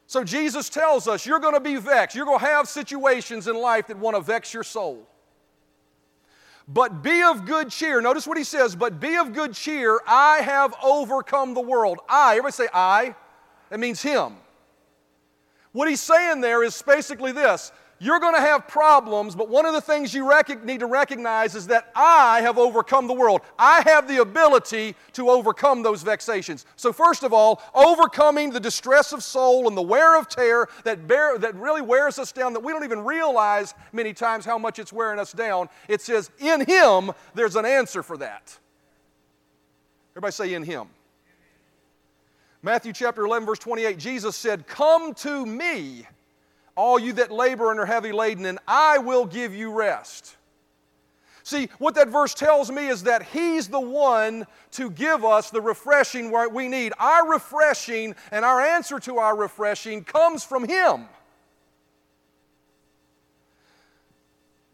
So 0.06 0.24
Jesus 0.24 0.70
tells 0.70 1.08
us 1.08 1.26
you're 1.26 1.40
going 1.40 1.54
to 1.54 1.60
be 1.60 1.76
vexed. 1.76 2.16
You're 2.16 2.26
going 2.26 2.40
to 2.40 2.46
have 2.46 2.68
situations 2.68 3.48
in 3.48 3.56
life 3.56 3.88
that 3.88 3.98
want 3.98 4.16
to 4.16 4.22
vex 4.22 4.54
your 4.54 4.64
soul. 4.64 5.08
But 6.68 7.02
be 7.02 7.24
of 7.24 7.46
good 7.46 7.70
cheer. 7.70 8.00
Notice 8.00 8.28
what 8.28 8.38
he 8.38 8.44
says, 8.44 8.76
but 8.76 9.00
be 9.00 9.16
of 9.16 9.34
good 9.34 9.54
cheer. 9.54 10.00
I 10.08 10.42
have 10.42 10.76
overcome 10.84 11.56
the 11.56 11.62
world. 11.62 12.00
I, 12.08 12.34
everybody 12.34 12.52
say 12.52 12.68
I. 12.72 13.16
That 13.70 13.80
means 13.80 14.02
him. 14.02 14.36
What 15.72 15.90
he's 15.90 16.02
saying 16.02 16.42
there 16.42 16.64
is 16.64 16.80
basically 16.82 17.32
this 17.32 17.72
you're 18.02 18.20
going 18.20 18.36
to 18.36 18.42
have 18.42 18.66
problems, 18.66 19.36
but 19.36 19.50
one 19.50 19.66
of 19.66 19.74
the 19.74 19.82
things 19.82 20.14
you 20.14 20.28
rec- 20.30 20.64
need 20.64 20.80
to 20.80 20.86
recognize 20.86 21.54
is 21.54 21.68
that 21.68 21.92
I 21.94 22.40
have 22.42 22.58
overcome 22.58 23.08
the 23.08 23.14
world. 23.14 23.42
I 23.58 23.82
have 23.82 24.08
the 24.08 24.22
ability 24.22 24.96
to 25.14 25.30
overcome 25.30 25.84
those 25.84 26.02
vexations. 26.02 26.66
So, 26.78 26.94
first 26.94 27.24
of 27.24 27.34
all, 27.34 27.62
overcoming 27.76 28.52
the 28.52 28.60
distress 28.60 29.12
of 29.12 29.22
soul 29.22 29.68
and 29.68 29.76
the 29.76 29.82
wear 29.82 30.18
of 30.18 30.30
tear 30.30 30.70
that, 30.86 31.08
bear, 31.08 31.38
that 31.40 31.56
really 31.56 31.82
wears 31.82 32.20
us 32.20 32.32
down, 32.32 32.54
that 32.54 32.64
we 32.64 32.72
don't 32.72 32.86
even 32.86 33.04
realize 33.04 33.74
many 33.92 34.14
times 34.14 34.46
how 34.46 34.58
much 34.58 34.80
it's 34.80 34.94
wearing 34.94 35.20
us 35.20 35.34
down. 35.34 35.68
It 35.90 36.02
says, 36.02 36.32
In 36.40 36.66
Him, 36.66 37.12
there's 37.34 37.58
an 37.58 37.66
answer 37.66 38.02
for 38.02 38.16
that. 38.18 38.58
Everybody 40.14 40.32
say, 40.32 40.54
In 40.54 40.64
Him. 40.64 40.88
Matthew 42.62 42.94
chapter 42.94 43.26
11, 43.26 43.46
verse 43.46 43.60
28, 43.60 44.00
Jesus 44.00 44.38
said, 44.38 44.68
Come 44.68 45.14
to 45.16 45.46
me 45.46 46.06
all 46.80 46.98
you 46.98 47.12
that 47.14 47.30
labor 47.30 47.72
and 47.72 47.80
are 47.80 47.86
heavy 47.86 48.14
laden, 48.14 48.46
and 48.46 48.58
I 48.66 49.00
will 49.00 49.26
give 49.26 49.54
you 49.54 49.72
rest. 49.72 50.38
See, 51.44 51.68
what 51.78 51.96
that 51.96 52.08
verse 52.10 52.34
tells 52.34 52.72
me 52.72 52.88
is 52.88 53.04
that 53.04 53.24
He's 53.24 53.68
the 53.68 53.80
one 53.80 54.48
to 54.72 54.90
give 54.90 55.26
us 55.26 55.50
the 55.50 55.60
refreshing 55.60 56.32
we 56.54 56.70
need. 56.70 56.94
Our 56.98 57.30
refreshing 57.30 58.16
and 58.32 58.46
our 58.46 58.62
answer 58.62 59.00
to 59.00 59.18
our 59.18 59.36
refreshing 59.36 60.04
comes 60.04 60.44
from 60.44 60.68
Him. 60.68 61.06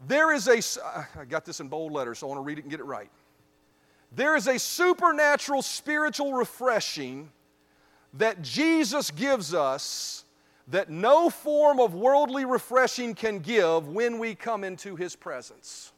There 0.06 0.32
is 0.32 0.46
a, 0.46 0.58
uh, 0.84 1.04
I 1.18 1.24
got 1.24 1.44
this 1.44 1.58
in 1.58 1.66
bold 1.66 1.92
letters, 1.92 2.20
so 2.20 2.28
I 2.28 2.28
want 2.28 2.38
to 2.38 2.42
read 2.42 2.58
it 2.58 2.64
and 2.64 2.70
get 2.70 2.78
it 2.78 2.84
right. 2.84 3.10
There 4.12 4.36
is 4.36 4.46
a 4.46 4.58
supernatural 4.58 5.62
spiritual 5.62 6.34
refreshing 6.34 7.30
that 8.14 8.42
Jesus 8.42 9.10
gives 9.10 9.52
us 9.54 10.25
that 10.68 10.90
no 10.90 11.30
form 11.30 11.78
of 11.78 11.94
worldly 11.94 12.44
refreshing 12.44 13.14
can 13.14 13.38
give 13.38 13.88
when 13.88 14.18
we 14.18 14.34
come 14.34 14.64
into 14.64 14.96
His 14.96 15.14
presence. 15.14 15.92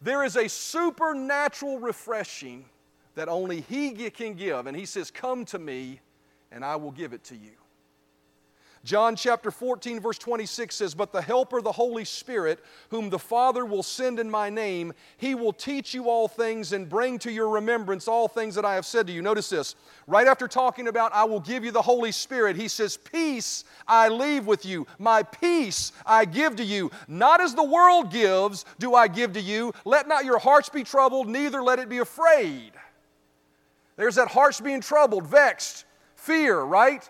There 0.00 0.24
is 0.24 0.36
a 0.36 0.48
supernatural 0.48 1.78
refreshing 1.78 2.66
that 3.14 3.28
only 3.28 3.60
He 3.60 3.92
can 4.10 4.34
give, 4.34 4.66
and 4.66 4.76
He 4.76 4.86
says, 4.86 5.10
Come 5.10 5.44
to 5.46 5.58
me, 5.58 6.00
and 6.50 6.64
I 6.64 6.76
will 6.76 6.90
give 6.90 7.12
it 7.12 7.24
to 7.24 7.36
you. 7.36 7.52
John 8.84 9.16
chapter 9.16 9.50
14, 9.50 9.98
verse 9.98 10.18
26 10.18 10.74
says, 10.74 10.94
But 10.94 11.10
the 11.10 11.22
Helper, 11.22 11.62
the 11.62 11.72
Holy 11.72 12.04
Spirit, 12.04 12.62
whom 12.90 13.08
the 13.08 13.18
Father 13.18 13.64
will 13.64 13.82
send 13.82 14.20
in 14.20 14.30
my 14.30 14.50
name, 14.50 14.92
he 15.16 15.34
will 15.34 15.54
teach 15.54 15.94
you 15.94 16.10
all 16.10 16.28
things 16.28 16.74
and 16.74 16.86
bring 16.86 17.18
to 17.20 17.32
your 17.32 17.48
remembrance 17.48 18.06
all 18.06 18.28
things 18.28 18.54
that 18.56 18.66
I 18.66 18.74
have 18.74 18.84
said 18.84 19.06
to 19.06 19.12
you. 19.12 19.22
Notice 19.22 19.48
this. 19.48 19.74
Right 20.06 20.26
after 20.26 20.46
talking 20.46 20.88
about, 20.88 21.14
I 21.14 21.24
will 21.24 21.40
give 21.40 21.64
you 21.64 21.70
the 21.70 21.80
Holy 21.80 22.12
Spirit, 22.12 22.56
he 22.56 22.68
says, 22.68 22.98
Peace 22.98 23.64
I 23.88 24.10
leave 24.10 24.46
with 24.46 24.66
you. 24.66 24.86
My 24.98 25.22
peace 25.22 25.92
I 26.04 26.26
give 26.26 26.56
to 26.56 26.64
you. 26.64 26.90
Not 27.08 27.40
as 27.40 27.54
the 27.54 27.64
world 27.64 28.12
gives, 28.12 28.66
do 28.78 28.94
I 28.94 29.08
give 29.08 29.32
to 29.32 29.40
you. 29.40 29.72
Let 29.86 30.08
not 30.08 30.26
your 30.26 30.38
hearts 30.38 30.68
be 30.68 30.84
troubled, 30.84 31.26
neither 31.26 31.62
let 31.62 31.78
it 31.78 31.88
be 31.88 31.98
afraid. 31.98 32.72
There's 33.96 34.16
that 34.16 34.28
hearts 34.28 34.60
being 34.60 34.82
troubled, 34.82 35.26
vexed, 35.26 35.86
fear, 36.16 36.60
right? 36.60 37.08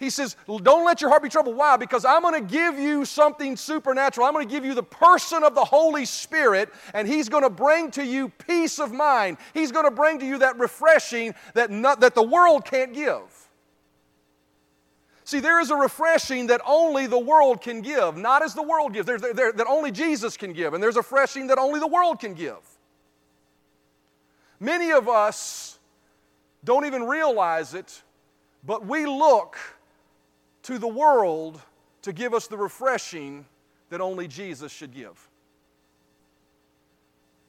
He 0.00 0.08
says, 0.08 0.34
Don't 0.46 0.84
let 0.86 1.02
your 1.02 1.10
heart 1.10 1.22
be 1.22 1.28
troubled. 1.28 1.56
Why? 1.56 1.76
Because 1.76 2.06
I'm 2.06 2.22
going 2.22 2.42
to 2.42 2.52
give 2.52 2.78
you 2.78 3.04
something 3.04 3.54
supernatural. 3.54 4.26
I'm 4.26 4.32
going 4.32 4.48
to 4.48 4.52
give 4.52 4.64
you 4.64 4.74
the 4.74 4.82
person 4.82 5.44
of 5.44 5.54
the 5.54 5.64
Holy 5.64 6.06
Spirit, 6.06 6.70
and 6.94 7.06
He's 7.06 7.28
going 7.28 7.42
to 7.42 7.50
bring 7.50 7.90
to 7.92 8.04
you 8.04 8.30
peace 8.30 8.80
of 8.80 8.92
mind. 8.92 9.36
He's 9.52 9.70
going 9.70 9.84
to 9.84 9.90
bring 9.90 10.18
to 10.20 10.26
you 10.26 10.38
that 10.38 10.58
refreshing 10.58 11.34
that, 11.52 11.70
not, 11.70 12.00
that 12.00 12.14
the 12.14 12.22
world 12.22 12.64
can't 12.64 12.94
give. 12.94 13.20
See, 15.24 15.38
there 15.38 15.60
is 15.60 15.70
a 15.70 15.76
refreshing 15.76 16.46
that 16.46 16.62
only 16.66 17.06
the 17.06 17.18
world 17.18 17.60
can 17.60 17.82
give, 17.82 18.16
not 18.16 18.42
as 18.42 18.54
the 18.54 18.62
world 18.62 18.94
gives, 18.94 19.06
there's, 19.06 19.20
there, 19.20 19.52
that 19.52 19.66
only 19.68 19.92
Jesus 19.92 20.36
can 20.38 20.54
give, 20.54 20.72
and 20.72 20.82
there's 20.82 20.96
a 20.96 21.00
refreshing 21.00 21.48
that 21.48 21.58
only 21.58 21.78
the 21.78 21.86
world 21.86 22.18
can 22.18 22.32
give. 22.32 22.58
Many 24.58 24.92
of 24.92 25.08
us 25.08 25.78
don't 26.64 26.86
even 26.86 27.04
realize 27.04 27.74
it, 27.74 28.02
but 28.64 28.86
we 28.86 29.04
look 29.04 29.58
to 30.62 30.78
the 30.78 30.88
world 30.88 31.60
to 32.02 32.12
give 32.12 32.34
us 32.34 32.46
the 32.46 32.56
refreshing 32.56 33.44
that 33.90 34.00
only 34.00 34.28
Jesus 34.28 34.72
should 34.72 34.94
give. 34.94 35.28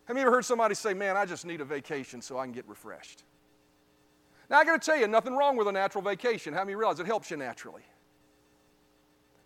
Have 0.05 0.17
you 0.17 0.23
ever 0.23 0.31
heard 0.31 0.45
somebody 0.45 0.75
say, 0.75 0.93
Man, 0.93 1.15
I 1.15 1.25
just 1.25 1.45
need 1.45 1.61
a 1.61 1.65
vacation 1.65 2.21
so 2.21 2.37
I 2.37 2.43
can 2.43 2.51
get 2.51 2.67
refreshed? 2.67 3.23
Now, 4.49 4.59
I 4.59 4.65
got 4.65 4.81
to 4.81 4.85
tell 4.85 4.99
you, 4.99 5.07
nothing 5.07 5.33
wrong 5.33 5.55
with 5.55 5.67
a 5.69 5.71
natural 5.71 6.03
vacation. 6.03 6.53
How 6.53 6.65
many 6.65 6.75
realize 6.75 6.99
it 6.99 7.05
helps 7.05 7.31
you 7.31 7.37
naturally? 7.37 7.83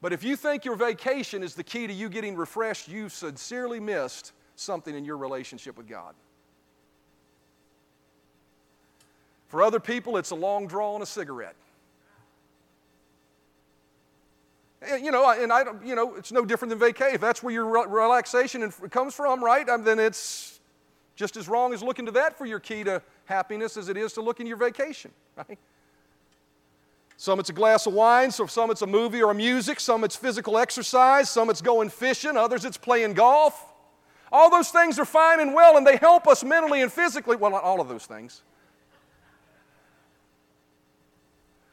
But 0.01 0.13
if 0.13 0.23
you 0.23 0.36
think 0.36 0.65
your 0.65 0.75
vacation 0.75 1.43
is 1.43 1.54
the 1.54 1.63
key 1.63 1.86
to 1.86 1.93
you 1.93 2.10
getting 2.10 2.36
refreshed, 2.36 2.88
you've 2.88 3.12
sincerely 3.12 3.80
missed 3.80 4.34
something 4.56 4.95
in 4.95 5.06
your 5.06 5.17
relationship 5.17 5.78
with 5.78 5.88
God. 5.88 6.15
For 9.47 9.62
other 9.62 9.80
people, 9.80 10.17
it's 10.17 10.32
a 10.32 10.36
long 10.36 10.67
draw 10.67 10.95
on 10.95 11.01
a 11.01 11.06
cigarette. 11.06 11.56
You 15.01 15.11
know, 15.11 15.29
and 15.29 15.51
I, 15.51 15.63
you 15.83 15.95
know, 15.95 16.15
it's 16.15 16.31
no 16.31 16.45
different 16.45 16.77
than 16.77 16.79
vacay. 16.79 17.15
If 17.15 17.21
that's 17.21 17.41
where 17.43 17.53
your 17.53 17.65
re- 17.65 17.85
relaxation 17.87 18.69
comes 18.89 19.13
from, 19.13 19.43
right? 19.43 19.67
Um, 19.67 19.83
then 19.83 19.99
it's 19.99 20.59
just 21.15 21.37
as 21.37 21.47
wrong 21.47 21.73
as 21.73 21.81
looking 21.81 22.05
to 22.05 22.11
that 22.13 22.37
for 22.37 22.45
your 22.45 22.59
key 22.59 22.83
to 22.83 23.01
happiness 23.25 23.77
as 23.77 23.89
it 23.89 23.97
is 23.97 24.13
to 24.13 24.21
look 24.21 24.39
in 24.39 24.47
your 24.47 24.57
vacation, 24.57 25.11
right? 25.35 25.57
Some 27.17 27.39
it's 27.39 27.49
a 27.49 27.53
glass 27.53 27.85
of 27.85 27.93
wine, 27.93 28.29
so 28.29 28.45
some 28.45 28.71
it's 28.71 28.81
a 28.81 28.87
movie 28.87 29.23
or 29.23 29.31
a 29.31 29.35
music, 29.35 29.79
some 29.79 30.03
it's 30.03 30.15
physical 30.15 30.57
exercise, 30.57 31.29
some 31.29 31.49
it's 31.49 31.61
going 31.61 31.89
fishing, 31.89 32.35
others 32.35 32.65
it's 32.65 32.77
playing 32.77 33.13
golf. 33.13 33.71
All 34.31 34.49
those 34.49 34.69
things 34.69 34.99
are 34.99 35.05
fine 35.05 35.39
and 35.39 35.53
well, 35.53 35.77
and 35.77 35.87
they 35.87 35.95
help 35.95 36.27
us 36.27 36.43
mentally 36.43 36.81
and 36.81 36.91
physically. 36.91 37.37
Well, 37.37 37.51
not 37.51 37.63
all 37.63 37.79
of 37.79 37.87
those 37.87 38.05
things. 38.05 38.41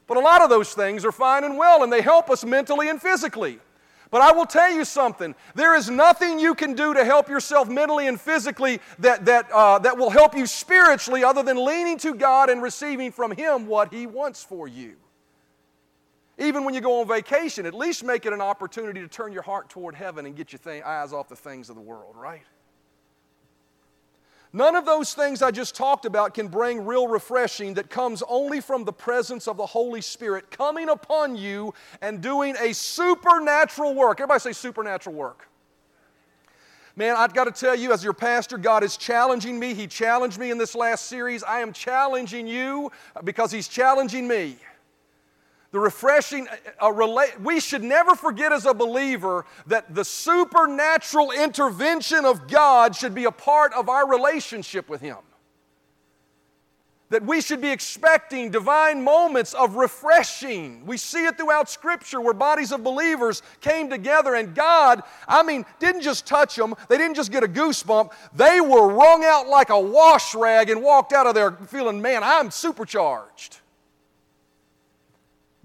But 0.07 0.17
a 0.17 0.19
lot 0.19 0.41
of 0.41 0.49
those 0.49 0.73
things 0.73 1.05
are 1.05 1.11
fine 1.11 1.43
and 1.43 1.57
well, 1.57 1.83
and 1.83 1.91
they 1.91 2.01
help 2.01 2.29
us 2.29 2.43
mentally 2.43 2.89
and 2.89 3.01
physically. 3.01 3.59
But 4.11 4.21
I 4.21 4.31
will 4.31 4.45
tell 4.45 4.71
you 4.71 4.85
something 4.85 5.33
there 5.55 5.75
is 5.75 5.89
nothing 5.89 6.37
you 6.39 6.53
can 6.53 6.75
do 6.75 6.93
to 6.93 7.03
help 7.03 7.29
yourself 7.29 7.67
mentally 7.67 8.05
and 8.07 8.21
physically 8.21 8.79
that, 8.99 9.25
that, 9.25 9.49
uh, 9.51 9.79
that 9.79 9.97
will 9.97 10.11
help 10.11 10.35
you 10.35 10.45
spiritually 10.45 11.23
other 11.23 11.41
than 11.41 11.65
leaning 11.65 11.97
to 11.99 12.13
God 12.13 12.51
and 12.51 12.61
receiving 12.61 13.11
from 13.11 13.31
Him 13.31 13.65
what 13.65 13.91
He 13.91 14.05
wants 14.05 14.43
for 14.43 14.67
you. 14.67 14.97
Even 16.37 16.63
when 16.63 16.73
you 16.73 16.81
go 16.81 17.01
on 17.01 17.07
vacation, 17.07 17.65
at 17.65 17.73
least 17.73 18.03
make 18.03 18.27
it 18.27 18.33
an 18.33 18.41
opportunity 18.41 19.01
to 19.01 19.07
turn 19.07 19.31
your 19.33 19.41
heart 19.41 19.69
toward 19.69 19.95
heaven 19.95 20.25
and 20.25 20.35
get 20.35 20.51
your 20.51 20.59
th- 20.59 20.83
eyes 20.83 21.11
off 21.11 21.27
the 21.27 21.35
things 21.35 21.69
of 21.69 21.75
the 21.75 21.81
world, 21.81 22.15
right? 22.15 22.43
None 24.55 24.75
of 24.75 24.85
those 24.85 25.15
things 25.15 25.41
I 25.41 25.49
just 25.49 25.75
talked 25.75 26.05
about 26.05 26.35
can 26.35 26.47
bring 26.47 26.85
real 26.85 27.07
refreshing 27.07 27.73
that 27.73 27.89
comes 27.89 28.21
only 28.29 28.61
from 28.61 28.83
the 28.83 28.93
presence 28.93 29.47
of 29.47 29.57
the 29.57 29.65
Holy 29.65 30.01
Spirit 30.01 30.51
coming 30.51 30.89
upon 30.89 31.35
you 31.35 31.73
and 32.03 32.21
doing 32.21 32.55
a 32.59 32.71
supernatural 32.71 33.95
work. 33.95 34.19
Everybody 34.19 34.39
say 34.39 34.53
supernatural 34.53 35.15
work. 35.15 35.49
Man, 36.95 37.15
I've 37.17 37.33
got 37.33 37.45
to 37.45 37.51
tell 37.51 37.75
you, 37.75 37.91
as 37.91 38.03
your 38.03 38.13
pastor, 38.13 38.59
God 38.59 38.83
is 38.83 38.95
challenging 38.95 39.59
me. 39.59 39.73
He 39.73 39.87
challenged 39.87 40.37
me 40.37 40.51
in 40.51 40.59
this 40.59 40.75
last 40.75 41.07
series. 41.07 41.41
I 41.41 41.61
am 41.61 41.73
challenging 41.73 42.45
you 42.45 42.91
because 43.23 43.51
He's 43.51 43.67
challenging 43.67 44.27
me. 44.27 44.57
The 45.73 45.79
refreshing, 45.79 46.47
uh, 46.47 46.55
uh, 46.79 46.91
a 46.91 46.93
rela- 46.93 47.37
we 47.41 47.59
should 47.59 47.83
never 47.83 48.15
forget 48.15 48.53
as 48.53 48.65
a 48.65 48.73
believer 48.73 49.45
that 49.67 49.93
the 49.93 50.05
supernatural 50.05 51.31
intervention 51.31 52.23
of 52.23 52.47
God 52.47 52.95
should 52.95 53.13
be 53.13 53.25
a 53.25 53.31
part 53.31 53.73
of 53.73 53.89
our 53.89 54.07
relationship 54.07 54.87
with 54.87 55.01
Him 55.01 55.17
that 57.13 57.23
we 57.23 57.41
should 57.41 57.61
be 57.61 57.69
expecting 57.69 58.49
divine 58.49 59.03
moments 59.03 59.53
of 59.53 59.75
refreshing. 59.75 60.83
We 60.83 60.97
see 60.97 61.25
it 61.25 61.37
throughout 61.37 61.69
Scripture 61.69 62.19
where 62.19 62.33
bodies 62.33 62.71
of 62.71 62.83
believers 62.83 63.43
came 63.61 63.87
together 63.87 64.33
and 64.33 64.55
God, 64.55 65.03
I 65.27 65.43
mean, 65.43 65.63
didn't 65.79 66.01
just 66.01 66.25
touch 66.25 66.55
them, 66.55 66.73
they 66.89 66.97
didn't 66.97 67.15
just 67.15 67.31
get 67.31 67.43
a 67.43 67.47
goosebump, 67.47 68.11
they 68.33 68.61
were 68.61 68.87
wrung 68.87 69.23
out 69.23 69.47
like 69.47 69.69
a 69.69 69.79
wash 69.79 70.33
rag 70.33 70.71
and 70.71 70.81
walked 70.81 71.13
out 71.13 71.27
of 71.27 71.35
there 71.35 71.51
feeling, 71.51 72.01
man, 72.01 72.23
I'm 72.23 72.49
supercharged. 72.49 73.59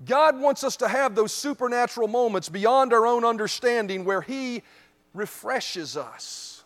God 0.05 0.39
wants 0.41 0.63
us 0.63 0.77
to 0.77 0.89
have 0.89 1.15
those 1.15 1.33
supernatural 1.33 2.09
moments 2.09 2.49
beyond 2.49 2.93
our 2.93 3.07
own 3.07 3.25
understanding 3.25 4.05
where 4.05 4.21
He 4.21 4.63
refreshes 5.13 5.97
us. 5.97 6.65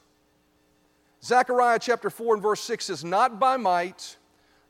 Zechariah 1.25 1.79
chapter 1.81 2.11
4 2.11 2.35
and 2.35 2.43
verse 2.43 2.61
6 2.63 2.87
says, 2.87 3.05
Not 3.05 3.39
by 3.39 3.57
might, 3.57 4.17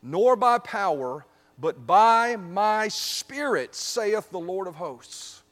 nor 0.01 0.35
by 0.35 0.59
power, 0.59 1.25
but 1.57 1.85
by 1.85 2.35
my 2.35 2.87
Spirit, 2.87 3.75
saith 3.75 4.29
the 4.29 4.39
Lord 4.39 4.67
of 4.67 4.75
hosts. 4.75 5.43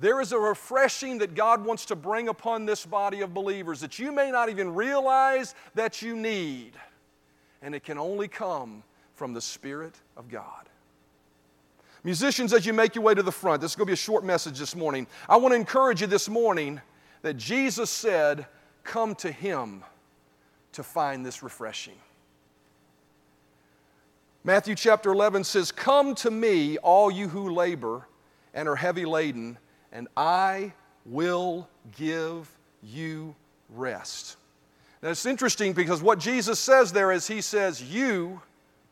There 0.00 0.20
is 0.20 0.32
a 0.32 0.38
refreshing 0.38 1.18
that 1.18 1.34
God 1.34 1.64
wants 1.64 1.86
to 1.86 1.96
bring 1.96 2.28
upon 2.28 2.66
this 2.66 2.86
body 2.86 3.20
of 3.20 3.34
believers 3.34 3.80
that 3.80 3.98
you 3.98 4.12
may 4.12 4.30
not 4.30 4.48
even 4.48 4.74
realize 4.74 5.54
that 5.74 6.02
you 6.02 6.14
need. 6.16 6.72
And 7.62 7.74
it 7.74 7.82
can 7.82 7.98
only 7.98 8.28
come 8.28 8.84
from 9.14 9.32
the 9.32 9.40
Spirit 9.40 9.94
of 10.16 10.28
God. 10.28 10.68
Musicians, 12.04 12.52
as 12.52 12.64
you 12.64 12.72
make 12.72 12.94
your 12.94 13.04
way 13.04 13.14
to 13.14 13.22
the 13.22 13.32
front, 13.32 13.60
this 13.60 13.72
is 13.72 13.76
going 13.76 13.86
to 13.86 13.90
be 13.90 13.94
a 13.94 13.96
short 13.96 14.24
message 14.24 14.58
this 14.58 14.76
morning. 14.76 15.06
I 15.28 15.36
want 15.36 15.52
to 15.52 15.56
encourage 15.56 16.00
you 16.00 16.06
this 16.06 16.28
morning 16.28 16.80
that 17.22 17.36
Jesus 17.36 17.90
said, 17.90 18.46
Come 18.84 19.14
to 19.16 19.30
Him 19.30 19.82
to 20.72 20.82
find 20.82 21.26
this 21.26 21.42
refreshing. 21.42 21.96
Matthew 24.44 24.74
chapter 24.76 25.12
11 25.12 25.44
says, 25.44 25.72
Come 25.72 26.14
to 26.16 26.30
me, 26.30 26.78
all 26.78 27.10
you 27.10 27.28
who 27.28 27.50
labor 27.50 28.06
and 28.54 28.68
are 28.68 28.76
heavy 28.76 29.04
laden, 29.04 29.58
and 29.92 30.08
I 30.16 30.72
will 31.04 31.68
give 31.96 32.48
you 32.82 33.34
rest. 33.70 34.36
Now 35.02 35.10
it's 35.10 35.26
interesting 35.26 35.72
because 35.72 36.02
what 36.02 36.18
Jesus 36.18 36.58
says 36.58 36.92
there 36.92 37.12
is 37.12 37.26
He 37.26 37.40
says, 37.40 37.82
You 37.82 38.40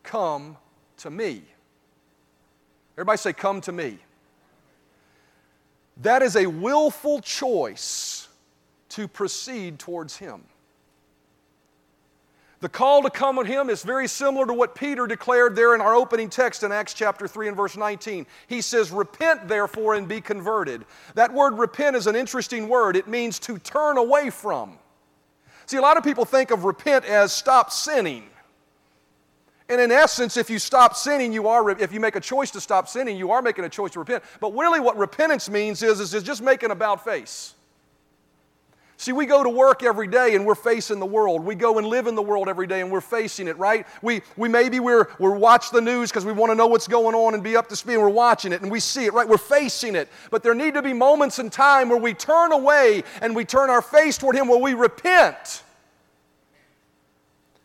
come 0.03 0.57
to 0.99 1.11
me. 1.11 1.43
Everybody 2.97 3.19
say, 3.19 3.33
Come 3.33 3.61
to 3.63 3.73
me. 3.73 3.99
That 5.99 6.23
is 6.23 6.37
a 6.37 6.47
willful 6.47 7.21
choice 7.21 8.29
to 8.91 9.09
proceed 9.09 9.79
towards 9.79 10.17
Him. 10.17 10.43
The 12.61 12.69
call 12.71 13.03
to 13.03 13.11
come 13.11 13.39
on 13.39 13.45
him 13.45 13.69
is 13.69 13.83
very 13.83 14.09
similar 14.09 14.47
to 14.47 14.55
what 14.55 14.75
Peter 14.75 15.07
declared 15.07 15.55
there 15.55 15.75
in 15.75 15.83
our 15.83 15.95
opening 15.95 16.31
text 16.31 16.63
in 16.63 16.73
Acts 16.73 16.95
chapter 16.95 17.29
3 17.29 17.49
and 17.49 17.57
verse 17.57 17.77
19. 17.77 18.27
He 18.47 18.63
says, 18.63 18.91
Repent 18.91 19.47
therefore 19.47 19.95
and 19.95 20.09
be 20.09 20.23
converted. 20.23 20.87
That 21.15 21.33
word 21.35 21.59
repent 21.59 21.97
is 21.97 22.07
an 22.07 22.17
interesting 22.17 22.67
word. 22.69 22.97
It 22.97 23.09
means 23.09 23.39
to 23.41 23.59
turn 23.59 23.99
away 23.99 24.31
from. 24.31 24.79
See, 25.67 25.77
a 25.77 25.83
lot 25.83 25.99
of 25.99 26.05
people 26.05 26.25
think 26.25 26.51
of 26.51 26.65
repent 26.65 27.05
as 27.05 27.31
stop 27.31 27.71
sinning. 27.71 28.25
And 29.69 29.81
in 29.81 29.91
essence, 29.91 30.37
if 30.37 30.49
you 30.49 30.61
stop 30.61 30.95
sinning, 30.95 31.33
you 31.33 31.49
are, 31.49 31.69
if 31.71 31.93
you 31.93 31.99
make 31.99 32.15
a 32.15 32.21
choice 32.21 32.53
to 32.53 32.61
stop 32.61 32.89
sinning, 32.89 33.17
you 33.17 33.33
are 33.33 33.43
making 33.43 33.65
a 33.65 33.69
choice 33.69 33.91
to 33.93 33.99
repent. 33.99 34.23
But 34.41 34.55
really, 34.55 34.79
what 34.79 34.97
repentance 34.97 35.51
means 35.51 35.83
is, 35.83 35.99
is, 35.99 36.15
is 36.15 36.23
just 36.23 36.41
making 36.41 36.71
a 36.71 36.77
about 36.77 37.03
face. 37.03 37.55
See, 38.99 39.13
we 39.13 39.27
go 39.27 39.43
to 39.43 39.51
work 39.51 39.83
every 39.83 40.07
day 40.07 40.35
and 40.37 40.47
we're 40.47 40.55
facing 40.55 41.01
the 41.01 41.07
world. 41.07 41.45
We 41.45 41.55
go 41.55 41.77
and 41.77 41.87
live 41.87 42.07
in 42.07 42.15
the 42.15 42.23
world 42.23 42.49
every 42.49 42.67
day 42.67 42.81
and 42.81 42.91
we're 42.91 43.03
facing 43.03 43.47
it, 43.47 43.59
right? 43.59 43.87
We, 44.01 44.23
we 44.39 44.49
maybe 44.49 44.81
we're, 44.81 45.09
we're 45.19 45.37
watch 45.37 45.71
the 45.71 45.83
news 45.83 46.11
because 46.11 46.25
we 46.25 46.33
want 46.33 46.51
to 46.51 46.55
know 46.55 46.67
what's 46.67 46.89
going 46.89 47.15
on 47.15 47.35
and 47.35 47.43
be 47.43 47.57
up 47.57 47.69
to 47.69 47.77
speed 47.77 47.95
and 47.95 48.03
we're 48.03 48.09
watching 48.09 48.53
it 48.53 48.63
and 48.63 48.71
we 48.71 48.81
see 48.81 49.05
it, 49.05 49.13
right? 49.13 49.29
We're 49.29 49.37
facing 49.37 49.97
it. 49.97 50.09
But 50.31 50.43
there 50.43 50.55
need 50.55 50.75
to 50.75 50.83
be 50.83 50.95
moments 50.95 51.39
in 51.39 51.51
time 51.51 51.91
where 51.91 51.99
we 51.99 52.15
turn 52.15 52.53
away 52.53 53.05
and 53.21 53.37
we 53.37 53.45
turn 53.45 53.69
our 53.69 53.83
face 53.83 54.17
toward 54.17 54.35
Him, 54.35 54.49
where 54.49 54.59
we 54.61 54.73
repent. 54.73 55.63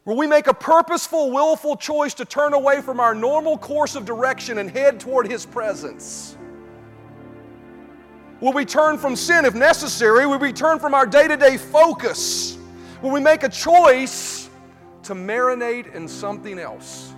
Where 0.03 0.15
we 0.15 0.25
make 0.25 0.47
a 0.47 0.53
purposeful, 0.53 1.29
willful 1.31 1.75
choice 1.75 2.15
to 2.15 2.25
turn 2.25 2.53
away 2.53 2.81
from 2.81 2.99
our 2.99 3.13
normal 3.13 3.57
course 3.57 3.95
of 3.95 4.03
direction 4.03 4.57
and 4.57 4.69
head 4.69 4.99
toward 4.99 5.27
His 5.27 5.45
presence. 5.45 6.37
Will 8.39 8.53
we 8.53 8.65
turn 8.65 8.97
from 8.97 9.15
sin 9.15 9.45
if 9.45 9.53
necessary? 9.53 10.25
Will 10.25 10.39
we 10.39 10.51
turn 10.51 10.79
from 10.79 10.95
our 10.95 11.05
day 11.05 11.27
to 11.27 11.37
day 11.37 11.57
focus? 11.57 12.57
Will 13.03 13.11
we 13.11 13.19
make 13.19 13.43
a 13.43 13.49
choice 13.49 14.49
to 15.03 15.13
marinate 15.13 15.93
in 15.93 16.07
something 16.07 16.57
else? 16.57 17.13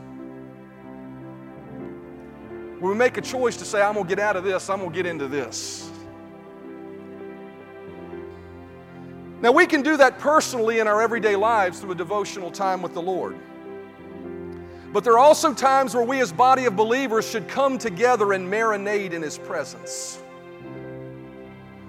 Will 2.81 2.89
we 2.89 2.95
make 2.95 3.15
a 3.15 3.21
choice 3.21 3.55
to 3.55 3.63
say, 3.63 3.81
I'm 3.81 3.93
going 3.93 4.05
to 4.05 4.09
get 4.09 4.19
out 4.19 4.35
of 4.35 4.43
this, 4.43 4.69
I'm 4.69 4.79
going 4.79 4.91
to 4.91 4.95
get 4.95 5.05
into 5.05 5.29
this? 5.29 5.89
Now, 9.43 9.51
we 9.51 9.65
can 9.65 9.81
do 9.81 9.97
that 9.97 10.19
personally 10.19 10.79
in 10.79 10.87
our 10.87 11.01
everyday 11.01 11.35
lives 11.35 11.81
through 11.81 11.91
a 11.91 11.95
devotional 11.95 12.49
time 12.49 12.81
with 12.81 12.93
the 12.93 13.01
Lord. 13.01 13.35
But 14.93 15.03
there 15.03 15.11
are 15.15 15.19
also 15.19 15.53
times 15.53 15.93
where 15.93 16.05
we, 16.05 16.21
as 16.21 16.31
body 16.31 16.63
of 16.63 16.77
believers, 16.77 17.29
should 17.29 17.49
come 17.49 17.77
together 17.77 18.31
and 18.31 18.47
marinate 18.47 19.11
in 19.11 19.21
His 19.21 19.37
presence. 19.37 20.23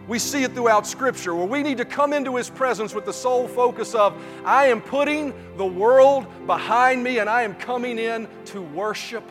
We 0.09 0.19
see 0.19 0.43
it 0.43 0.53
throughout 0.53 0.85
Scripture 0.85 1.33
where 1.37 1.47
we 1.47 1.63
need 1.63 1.79
to 1.79 1.85
come 1.85 2.13
into 2.13 2.35
His 2.35 2.51
presence 2.51 2.93
with 2.93 3.05
the 3.05 3.13
sole 3.13 3.47
focus 3.47 3.95
of, 3.95 4.21
I 4.45 4.67
am 4.67 4.81
putting 4.81 5.33
the 5.57 5.65
world 5.65 6.27
behind 6.49 7.05
me 7.05 7.21
and 7.21 7.31
I 7.31 7.43
am 7.43 7.55
coming 7.55 8.01
in 8.01 8.27
to 8.47 8.63
worship 8.63 9.23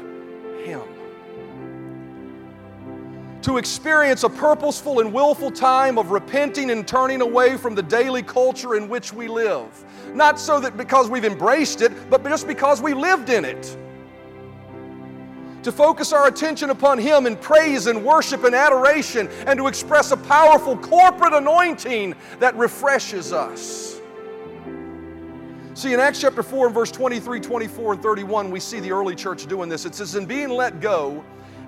Him. 0.63 0.83
To 3.43 3.57
experience 3.57 4.23
a 4.23 4.29
purposeful 4.29 4.99
and 4.99 5.13
willful 5.13 5.51
time 5.51 5.97
of 5.97 6.11
repenting 6.11 6.71
and 6.71 6.87
turning 6.87 7.21
away 7.21 7.57
from 7.57 7.75
the 7.75 7.83
daily 7.83 8.23
culture 8.23 8.75
in 8.75 8.89
which 8.89 9.13
we 9.13 9.27
live. 9.27 9.85
Not 10.13 10.39
so 10.39 10.59
that 10.59 10.77
because 10.77 11.09
we've 11.09 11.25
embraced 11.25 11.81
it, 11.81 12.09
but 12.09 12.23
just 12.23 12.47
because 12.47 12.81
we 12.81 12.93
lived 12.93 13.29
in 13.29 13.43
it 13.43 13.77
to 15.63 15.71
focus 15.71 16.13
our 16.13 16.27
attention 16.27 16.69
upon 16.69 16.99
Him 16.99 17.25
in 17.25 17.35
praise 17.35 17.87
and 17.87 18.03
worship 18.03 18.43
and 18.43 18.53
adoration, 18.53 19.27
and 19.47 19.57
to 19.57 19.67
express 19.67 20.11
a 20.11 20.17
powerful 20.17 20.77
corporate 20.77 21.33
anointing 21.33 22.15
that 22.39 22.55
refreshes 22.55 23.33
us. 23.33 23.99
See, 25.73 25.93
in 25.93 25.99
Acts 25.99 26.21
chapter 26.21 26.43
4 26.43 26.67
and 26.67 26.75
verse 26.75 26.91
23, 26.91 27.39
24, 27.39 27.93
and 27.93 28.03
31, 28.03 28.51
we 28.51 28.59
see 28.59 28.79
the 28.79 28.91
early 28.91 29.15
church 29.15 29.47
doing 29.47 29.69
this. 29.69 29.85
It 29.85 29.95
says, 29.95 30.15
In 30.15 30.25
being 30.25 30.49
let 30.49 30.79
go, 30.79 31.23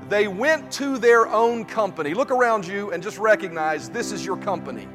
they 0.10 0.28
went 0.28 0.72
to 0.74 0.98
their 0.98 1.28
own 1.28 1.66
company. 1.66 2.14
Look 2.14 2.32
around 2.32 2.68
you 2.68 2.92
and 2.92 3.02
just 3.02 3.18
recognize 3.18 3.90
this 3.90 4.12
is 4.12 4.26
your 4.26 4.38
company. 4.38 4.88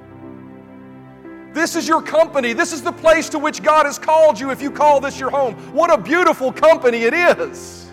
This 1.52 1.74
is 1.74 1.88
your 1.88 2.00
company. 2.00 2.52
This 2.52 2.72
is 2.72 2.80
the 2.80 2.92
place 2.92 3.28
to 3.30 3.38
which 3.38 3.62
God 3.62 3.86
has 3.86 3.98
called 3.98 4.38
you 4.38 4.50
if 4.50 4.62
you 4.62 4.70
call 4.70 5.00
this 5.00 5.18
your 5.18 5.30
home. 5.30 5.54
What 5.74 5.92
a 5.92 5.98
beautiful 6.00 6.52
company 6.52 7.02
it 7.02 7.14
is. 7.14 7.90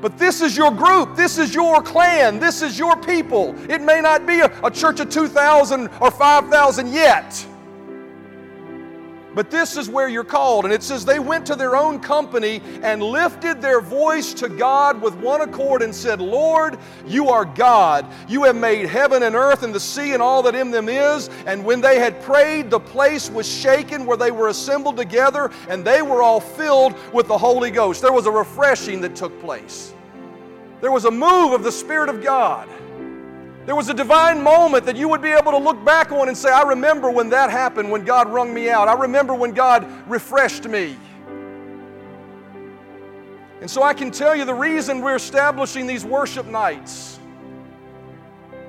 But 0.00 0.18
this 0.18 0.40
is 0.42 0.56
your 0.56 0.70
group, 0.70 1.16
this 1.16 1.38
is 1.38 1.54
your 1.54 1.82
clan, 1.82 2.38
this 2.38 2.62
is 2.62 2.78
your 2.78 2.96
people. 2.96 3.54
It 3.68 3.80
may 3.80 4.00
not 4.00 4.26
be 4.26 4.40
a, 4.40 4.52
a 4.62 4.70
church 4.70 5.00
of 5.00 5.08
2,000 5.08 5.88
or 6.00 6.10
5,000 6.10 6.92
yet. 6.92 7.46
But 9.36 9.50
this 9.50 9.76
is 9.76 9.90
where 9.90 10.08
you're 10.08 10.24
called. 10.24 10.64
And 10.64 10.72
it 10.72 10.82
says 10.82 11.04
they 11.04 11.18
went 11.18 11.44
to 11.44 11.54
their 11.54 11.76
own 11.76 12.00
company 12.00 12.62
and 12.82 13.02
lifted 13.02 13.60
their 13.60 13.82
voice 13.82 14.32
to 14.32 14.48
God 14.48 15.02
with 15.02 15.14
one 15.16 15.42
accord 15.42 15.82
and 15.82 15.94
said, 15.94 16.22
Lord, 16.22 16.78
you 17.06 17.28
are 17.28 17.44
God. 17.44 18.06
You 18.28 18.44
have 18.44 18.56
made 18.56 18.86
heaven 18.86 19.22
and 19.22 19.36
earth 19.36 19.62
and 19.62 19.74
the 19.74 19.78
sea 19.78 20.14
and 20.14 20.22
all 20.22 20.42
that 20.44 20.54
in 20.54 20.70
them 20.70 20.88
is. 20.88 21.28
And 21.44 21.66
when 21.66 21.82
they 21.82 21.98
had 21.98 22.22
prayed, 22.22 22.70
the 22.70 22.80
place 22.80 23.28
was 23.28 23.46
shaken 23.46 24.06
where 24.06 24.16
they 24.16 24.30
were 24.30 24.48
assembled 24.48 24.96
together, 24.96 25.50
and 25.68 25.84
they 25.84 26.00
were 26.00 26.22
all 26.22 26.40
filled 26.40 26.94
with 27.12 27.28
the 27.28 27.36
Holy 27.36 27.70
Ghost. 27.70 28.00
There 28.00 28.14
was 28.14 28.24
a 28.24 28.30
refreshing 28.30 29.02
that 29.02 29.14
took 29.14 29.38
place. 29.42 29.92
There 30.80 30.92
was 30.92 31.04
a 31.04 31.10
move 31.10 31.52
of 31.52 31.62
the 31.62 31.72
Spirit 31.72 32.08
of 32.08 32.22
God. 32.22 32.70
There 33.66 33.74
was 33.74 33.88
a 33.88 33.94
divine 33.94 34.44
moment 34.44 34.86
that 34.86 34.94
you 34.94 35.08
would 35.08 35.20
be 35.20 35.30
able 35.30 35.50
to 35.50 35.58
look 35.58 35.84
back 35.84 36.12
on 36.12 36.28
and 36.28 36.36
say, 36.36 36.50
I 36.50 36.62
remember 36.62 37.10
when 37.10 37.28
that 37.30 37.50
happened, 37.50 37.90
when 37.90 38.04
God 38.04 38.28
wrung 38.32 38.54
me 38.54 38.70
out. 38.70 38.86
I 38.86 38.94
remember 38.94 39.34
when 39.34 39.50
God 39.50 39.84
refreshed 40.08 40.68
me. 40.68 40.96
And 43.60 43.68
so 43.68 43.82
I 43.82 43.92
can 43.92 44.12
tell 44.12 44.36
you 44.36 44.44
the 44.44 44.54
reason 44.54 45.00
we're 45.00 45.16
establishing 45.16 45.88
these 45.88 46.04
worship 46.04 46.46
nights. 46.46 47.18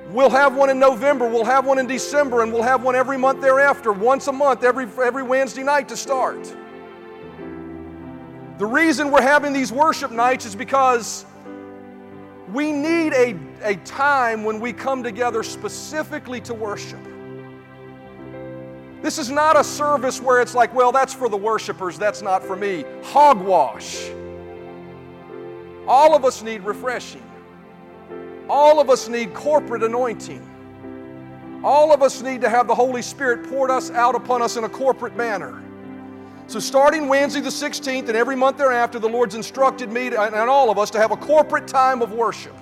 We'll 0.08 0.30
have 0.30 0.56
one 0.56 0.68
in 0.68 0.80
November, 0.80 1.28
we'll 1.28 1.44
have 1.44 1.64
one 1.64 1.78
in 1.78 1.86
December, 1.86 2.42
and 2.42 2.52
we'll 2.52 2.62
have 2.62 2.82
one 2.82 2.96
every 2.96 3.18
month 3.18 3.40
thereafter, 3.40 3.92
once 3.92 4.26
a 4.26 4.32
month, 4.32 4.64
every, 4.64 4.88
every 5.04 5.22
Wednesday 5.22 5.62
night 5.62 5.88
to 5.90 5.96
start. 5.96 6.42
The 8.58 8.66
reason 8.66 9.12
we're 9.12 9.22
having 9.22 9.52
these 9.52 9.70
worship 9.70 10.10
nights 10.10 10.44
is 10.44 10.56
because 10.56 11.24
we 12.52 12.72
need 12.72 13.12
a, 13.12 13.36
a 13.62 13.76
time 13.76 14.44
when 14.44 14.60
we 14.60 14.72
come 14.72 15.02
together 15.02 15.42
specifically 15.42 16.40
to 16.42 16.54
worship. 16.54 17.00
This 19.02 19.18
is 19.18 19.30
not 19.30 19.58
a 19.58 19.62
service 19.62 20.20
where 20.20 20.40
it's 20.40 20.54
like, 20.54 20.74
well, 20.74 20.90
that's 20.90 21.14
for 21.14 21.28
the 21.28 21.36
worshipers, 21.36 21.98
that's 21.98 22.22
not 22.22 22.42
for 22.42 22.56
me. 22.56 22.84
Hogwash. 23.04 24.10
All 25.86 26.16
of 26.16 26.24
us 26.24 26.42
need 26.42 26.62
refreshing. 26.62 27.22
All 28.48 28.80
of 28.80 28.90
us 28.90 29.08
need 29.08 29.34
corporate 29.34 29.82
anointing. 29.82 30.42
All 31.62 31.92
of 31.92 32.02
us 32.02 32.22
need 32.22 32.40
to 32.40 32.48
have 32.48 32.66
the 32.66 32.74
Holy 32.74 33.02
Spirit 33.02 33.48
poured 33.48 33.70
us 33.70 33.90
out 33.90 34.14
upon 34.14 34.42
us 34.42 34.56
in 34.56 34.64
a 34.64 34.68
corporate 34.68 35.16
manner. 35.16 35.62
So, 36.48 36.58
starting 36.58 37.08
Wednesday 37.08 37.42
the 37.42 37.50
16th 37.50 38.08
and 38.08 38.16
every 38.16 38.34
month 38.34 38.56
thereafter, 38.56 38.98
the 38.98 39.08
Lord's 39.08 39.34
instructed 39.34 39.92
me 39.92 40.08
to, 40.08 40.18
and 40.18 40.34
all 40.34 40.70
of 40.70 40.78
us 40.78 40.90
to 40.92 40.98
have 40.98 41.12
a 41.12 41.16
corporate 41.16 41.68
time 41.68 42.00
of 42.00 42.12
worship 42.12 42.54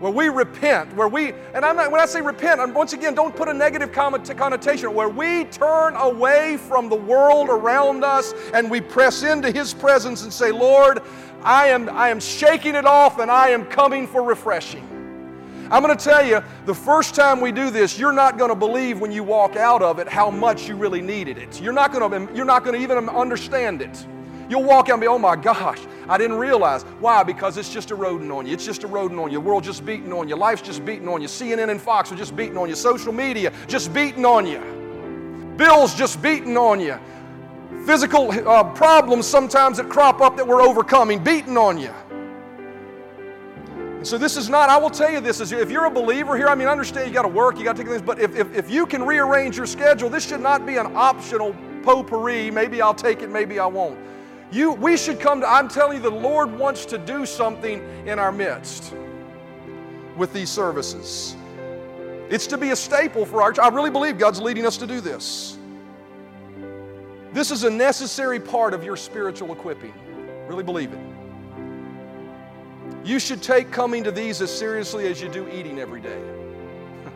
where 0.00 0.10
we 0.10 0.30
repent, 0.30 0.94
where 0.96 1.08
we, 1.08 1.32
and 1.54 1.62
I'm 1.62 1.76
not, 1.76 1.90
when 1.90 2.00
I 2.00 2.06
say 2.06 2.22
repent, 2.22 2.60
I'm, 2.60 2.72
once 2.72 2.94
again, 2.94 3.14
don't 3.14 3.36
put 3.36 3.48
a 3.48 3.54
negative 3.54 3.92
connotation, 3.92 4.94
where 4.94 5.10
we 5.10 5.44
turn 5.44 5.94
away 5.96 6.56
from 6.56 6.88
the 6.88 6.96
world 6.96 7.50
around 7.50 8.02
us 8.02 8.32
and 8.54 8.70
we 8.70 8.80
press 8.80 9.22
into 9.22 9.50
His 9.50 9.74
presence 9.74 10.24
and 10.24 10.32
say, 10.32 10.50
Lord, 10.50 11.02
I 11.42 11.68
am, 11.68 11.90
I 11.90 12.08
am 12.08 12.18
shaking 12.18 12.74
it 12.74 12.86
off 12.86 13.18
and 13.18 13.30
I 13.30 13.50
am 13.50 13.66
coming 13.66 14.06
for 14.06 14.22
refreshing. 14.22 14.93
I'm 15.74 15.82
going 15.82 15.98
to 15.98 16.04
tell 16.04 16.24
you, 16.24 16.40
the 16.66 16.74
first 16.74 17.16
time 17.16 17.40
we 17.40 17.50
do 17.50 17.68
this, 17.68 17.98
you're 17.98 18.12
not 18.12 18.38
going 18.38 18.50
to 18.50 18.54
believe 18.54 19.00
when 19.00 19.10
you 19.10 19.24
walk 19.24 19.56
out 19.56 19.82
of 19.82 19.98
it 19.98 20.06
how 20.06 20.30
much 20.30 20.68
you 20.68 20.76
really 20.76 21.02
needed 21.02 21.36
it. 21.36 21.60
You're 21.60 21.72
not 21.72 21.92
going 21.92 22.28
to, 22.28 22.32
you're 22.32 22.44
not 22.44 22.62
going 22.62 22.76
to 22.76 22.80
even 22.80 23.08
understand 23.08 23.82
it. 23.82 24.06
You'll 24.48 24.62
walk 24.62 24.88
out 24.88 24.92
and 24.92 25.00
be, 25.00 25.08
oh 25.08 25.18
my 25.18 25.34
gosh, 25.34 25.80
I 26.08 26.16
didn't 26.16 26.36
realize. 26.36 26.84
Why? 27.00 27.24
Because 27.24 27.56
it's 27.56 27.72
just 27.72 27.90
eroding 27.90 28.30
on 28.30 28.46
you. 28.46 28.52
It's 28.52 28.64
just 28.64 28.84
eroding 28.84 29.18
on 29.18 29.32
you. 29.32 29.38
The 29.38 29.40
world 29.40 29.64
just 29.64 29.84
beating 29.84 30.12
on 30.12 30.28
you. 30.28 30.36
Life's 30.36 30.62
just 30.62 30.84
beating 30.84 31.08
on 31.08 31.20
you. 31.20 31.26
CNN 31.26 31.70
and 31.70 31.82
Fox 31.82 32.12
are 32.12 32.16
just 32.16 32.36
beating 32.36 32.56
on 32.56 32.68
you. 32.68 32.76
Social 32.76 33.12
media 33.12 33.52
just 33.66 33.92
beating 33.92 34.24
on 34.24 34.46
you. 34.46 34.60
Bills 35.56 35.92
just 35.96 36.22
beating 36.22 36.56
on 36.56 36.78
you. 36.78 36.96
Physical 37.84 38.30
uh, 38.30 38.62
problems 38.74 39.26
sometimes 39.26 39.78
that 39.78 39.88
crop 39.88 40.20
up 40.20 40.36
that 40.36 40.46
we're 40.46 40.62
overcoming, 40.62 41.18
beating 41.18 41.56
on 41.56 41.78
you. 41.78 41.92
So 44.04 44.18
this 44.18 44.36
is 44.36 44.50
not, 44.50 44.68
I 44.68 44.76
will 44.76 44.90
tell 44.90 45.10
you 45.10 45.20
this, 45.20 45.40
is 45.40 45.50
if 45.50 45.70
you're 45.70 45.86
a 45.86 45.90
believer 45.90 46.36
here, 46.36 46.48
I 46.48 46.54
mean, 46.54 46.68
I 46.68 46.72
understand 46.72 47.08
you 47.08 47.14
got 47.14 47.22
to 47.22 47.28
work, 47.28 47.56
you 47.56 47.64
got 47.64 47.74
to 47.74 47.82
take 47.82 47.90
things, 47.90 48.02
but 48.02 48.18
if, 48.20 48.36
if, 48.36 48.54
if 48.54 48.70
you 48.70 48.84
can 48.84 49.02
rearrange 49.02 49.56
your 49.56 49.64
schedule, 49.64 50.10
this 50.10 50.28
should 50.28 50.42
not 50.42 50.66
be 50.66 50.76
an 50.76 50.94
optional 50.94 51.56
potpourri. 51.82 52.50
Maybe 52.50 52.82
I'll 52.82 52.94
take 52.94 53.22
it, 53.22 53.30
maybe 53.30 53.58
I 53.58 53.64
won't. 53.64 53.98
You, 54.52 54.72
we 54.72 54.98
should 54.98 55.18
come 55.18 55.40
to, 55.40 55.48
I'm 55.48 55.68
telling 55.68 55.96
you, 55.96 56.02
the 56.02 56.10
Lord 56.10 56.52
wants 56.52 56.84
to 56.86 56.98
do 56.98 57.24
something 57.24 57.82
in 58.06 58.18
our 58.18 58.30
midst 58.30 58.92
with 60.18 60.34
these 60.34 60.50
services. 60.50 61.34
It's 62.28 62.46
to 62.48 62.58
be 62.58 62.70
a 62.70 62.76
staple 62.76 63.24
for 63.24 63.42
our. 63.42 63.54
I 63.60 63.68
really 63.68 63.90
believe 63.90 64.18
God's 64.18 64.40
leading 64.40 64.66
us 64.66 64.76
to 64.78 64.86
do 64.86 65.00
this. 65.00 65.56
This 67.32 67.50
is 67.50 67.64
a 67.64 67.70
necessary 67.70 68.38
part 68.38 68.74
of 68.74 68.84
your 68.84 68.96
spiritual 68.96 69.50
equipping. 69.52 69.94
Really 70.46 70.62
believe 70.62 70.92
it. 70.92 71.13
You 73.04 73.18
should 73.18 73.42
take 73.42 73.70
coming 73.70 74.02
to 74.04 74.10
these 74.10 74.40
as 74.40 74.50
seriously 74.50 75.06
as 75.08 75.20
you 75.20 75.28
do 75.28 75.46
eating 75.48 75.78
every 75.78 76.00
day. 76.00 76.18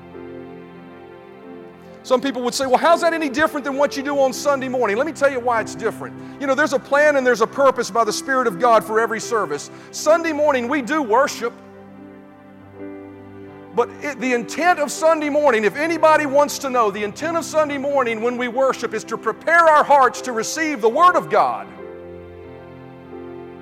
Some 2.02 2.20
people 2.20 2.42
would 2.42 2.52
say, 2.52 2.66
well, 2.66 2.76
how's 2.76 3.00
that 3.00 3.14
any 3.14 3.31
different 3.31 3.64
than 3.64 3.76
what 3.76 3.96
you 3.96 4.02
do 4.02 4.20
on 4.20 4.35
Sunday 4.35 4.68
morning? 4.68 4.98
Let 4.98 5.07
me 5.07 5.12
tell 5.12 5.31
you 5.31 5.40
why 5.40 5.62
it's 5.62 5.74
different. 5.74 6.14
You 6.40 6.46
know, 6.46 6.54
there's 6.54 6.74
a 6.74 6.78
plan 6.78 7.16
and 7.16 7.26
there's 7.26 7.40
a 7.40 7.46
purpose 7.46 7.90
by 7.90 8.04
the 8.04 8.12
Spirit 8.12 8.46
of 8.46 8.59
God 8.59 8.85
for 8.85 9.00
every 9.00 9.18
service. 9.18 9.70
Sunday 9.90 10.33
morning, 10.33 10.68
we 10.68 10.83
do 10.83 11.02
worship. 11.02 11.54
But 13.74 13.88
it, 14.02 14.20
the 14.20 14.35
intent 14.35 14.81
of 14.81 14.90
Sunday 14.90 15.31
morning, 15.31 15.64
if 15.64 15.76
anybody 15.76 16.26
wants 16.26 16.59
to 16.59 16.68
know, 16.68 16.90
the 16.90 17.04
intent 17.04 17.38
of 17.38 17.46
Sunday 17.46 17.78
morning 17.78 18.20
when 18.20 18.37
we 18.37 18.48
worship 18.48 18.92
is 18.92 19.04
to 19.04 19.16
prepare 19.16 19.61
our 19.61 19.85
hearts 19.85 20.20
to 20.22 20.33
receive 20.33 20.83
the 20.83 20.88
Word 20.88 21.16
of 21.16 21.31
God 21.31 21.66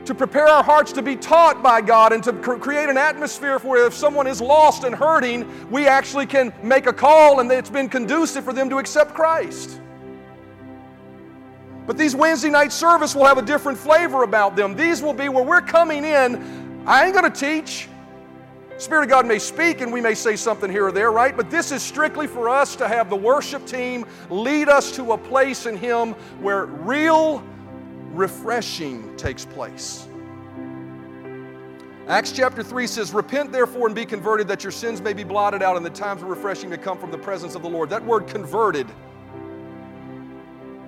to 0.07 0.15
prepare 0.15 0.47
our 0.47 0.63
hearts 0.63 0.93
to 0.93 1.03
be 1.03 1.17
taught 1.17 1.63
by 1.63 1.81
God 1.81 2.13
and 2.13 2.23
to 2.25 2.33
create 2.33 2.89
an 2.89 2.97
atmosphere 2.97 3.59
where 3.59 3.87
if 3.87 3.95
someone 3.95 4.27
is 4.27 4.41
lost 4.41 4.85
and 4.85 4.95
hurting, 4.95 5.71
we 5.71 5.87
actually 5.87 6.27
can 6.27 6.53
make 6.63 6.87
a 6.87 6.93
call 6.93 7.41
and 7.41 7.51
it's 7.51 7.71
been 7.71 7.89
conducive 7.89 8.45
for 8.45 8.53
them 8.53 8.71
to 8.71 8.79
accept 8.79 9.15
Christ. 9.15 9.81
But 11.87 11.97
these 11.97 12.17
Wednesday 12.17 12.51
night 12.51 12.73
service 12.73 13.15
will 13.15 13.27
have 13.27 13.39
a 13.39 13.43
different 13.43 13.79
flavor 13.79 14.23
about 14.23 14.57
them. 14.57 14.75
These 14.75 15.03
will 15.03 15.13
be 15.13 15.29
where 15.29 15.45
we're 15.45 15.61
coming 15.61 16.05
in. 16.05 16.85
I 16.87 17.05
ain't 17.05 17.15
going 17.15 17.31
to 17.31 17.41
teach. 17.41 17.89
Spirit 18.79 19.05
of 19.05 19.09
God 19.09 19.27
may 19.27 19.39
speak 19.39 19.81
and 19.81 19.93
we 19.93 20.01
may 20.01 20.15
say 20.15 20.37
something 20.37 20.71
here 20.71 20.87
or 20.87 20.93
there, 20.93 21.11
right? 21.11 21.35
But 21.35 21.51
this 21.51 21.73
is 21.73 21.83
strictly 21.83 22.27
for 22.27 22.49
us 22.49 22.77
to 22.77 22.87
have 22.87 23.09
the 23.09 23.17
worship 23.17 23.67
team 23.67 24.05
lead 24.29 24.69
us 24.69 24.95
to 24.97 25.13
a 25.13 25.19
place 25.19 25.65
in 25.65 25.77
Him 25.77 26.13
where 26.41 26.67
real 26.67 27.43
refreshing 28.13 29.17
takes 29.17 29.45
place. 29.45 30.09
Acts 32.09 32.31
chapter 32.31 32.63
3 32.63 32.87
says, 32.87 33.13
Repent 33.13 33.51
therefore 33.51 33.87
and 33.87 33.95
be 33.95 34.07
converted, 34.07 34.47
that 34.49 34.63
your 34.63 34.71
sins 34.71 35.01
may 35.01 35.13
be 35.13 35.25
blotted 35.25 35.61
out 35.61 35.77
and 35.77 35.85
the 35.85 35.91
times 35.91 36.23
of 36.23 36.29
refreshing 36.29 36.71
may 36.71 36.77
come 36.77 36.99
from 36.99 37.11
the 37.11 37.19
presence 37.19 37.57
of 37.57 37.63
the 37.63 37.69
Lord. 37.69 37.91
That 37.91 38.05
word 38.05 38.29
converted, 38.29 38.87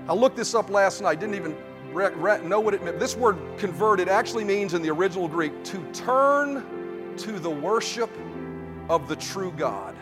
I 0.08 0.14
looked 0.14 0.36
this 0.36 0.54
up 0.54 0.70
last 0.70 1.02
night, 1.02 1.18
didn't 1.18 1.34
even 1.34 1.56
know 2.48 2.60
what 2.60 2.74
it 2.74 2.84
meant. 2.84 3.00
This 3.00 3.16
word 3.16 3.36
converted 3.58 4.08
actually 4.08 4.44
means 4.44 4.74
in 4.74 4.82
the 4.82 4.90
original 4.90 5.26
Greek 5.26 5.64
to 5.64 5.82
turn 5.92 7.14
to 7.16 7.32
the 7.40 7.50
worship 7.50 8.10
of 8.88 9.08
the 9.08 9.16
true 9.16 9.52
God. 9.56 9.96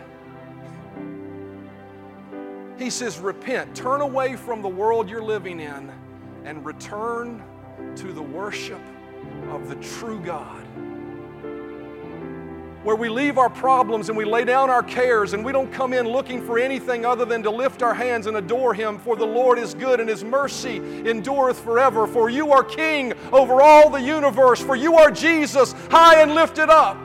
He 2.78 2.90
says, 2.90 3.18
Repent, 3.18 3.74
turn 3.74 4.02
away 4.02 4.36
from 4.36 4.60
the 4.60 4.68
world 4.68 5.08
you're 5.08 5.22
living 5.22 5.60
in 5.60 5.90
and 6.46 6.64
return 6.64 7.42
to 7.96 8.12
the 8.12 8.22
worship 8.22 8.80
of 9.50 9.68
the 9.68 9.74
true 9.76 10.20
God. 10.20 10.62
Where 12.84 12.94
we 12.94 13.08
leave 13.08 13.36
our 13.36 13.50
problems 13.50 14.08
and 14.10 14.16
we 14.16 14.24
lay 14.24 14.44
down 14.44 14.70
our 14.70 14.84
cares 14.84 15.32
and 15.32 15.44
we 15.44 15.50
don't 15.50 15.72
come 15.72 15.92
in 15.92 16.08
looking 16.08 16.40
for 16.40 16.56
anything 16.56 17.04
other 17.04 17.24
than 17.24 17.42
to 17.42 17.50
lift 17.50 17.82
our 17.82 17.94
hands 17.94 18.28
and 18.28 18.36
adore 18.36 18.74
Him. 18.74 18.96
For 18.96 19.16
the 19.16 19.26
Lord 19.26 19.58
is 19.58 19.74
good 19.74 19.98
and 19.98 20.08
His 20.08 20.22
mercy 20.22 20.76
endureth 20.76 21.58
forever. 21.58 22.06
For 22.06 22.30
you 22.30 22.52
are 22.52 22.62
King 22.62 23.12
over 23.32 23.60
all 23.60 23.90
the 23.90 24.00
universe. 24.00 24.60
For 24.60 24.76
you 24.76 24.94
are 24.94 25.10
Jesus, 25.10 25.72
high 25.90 26.22
and 26.22 26.32
lifted 26.32 26.70
up. 26.70 26.96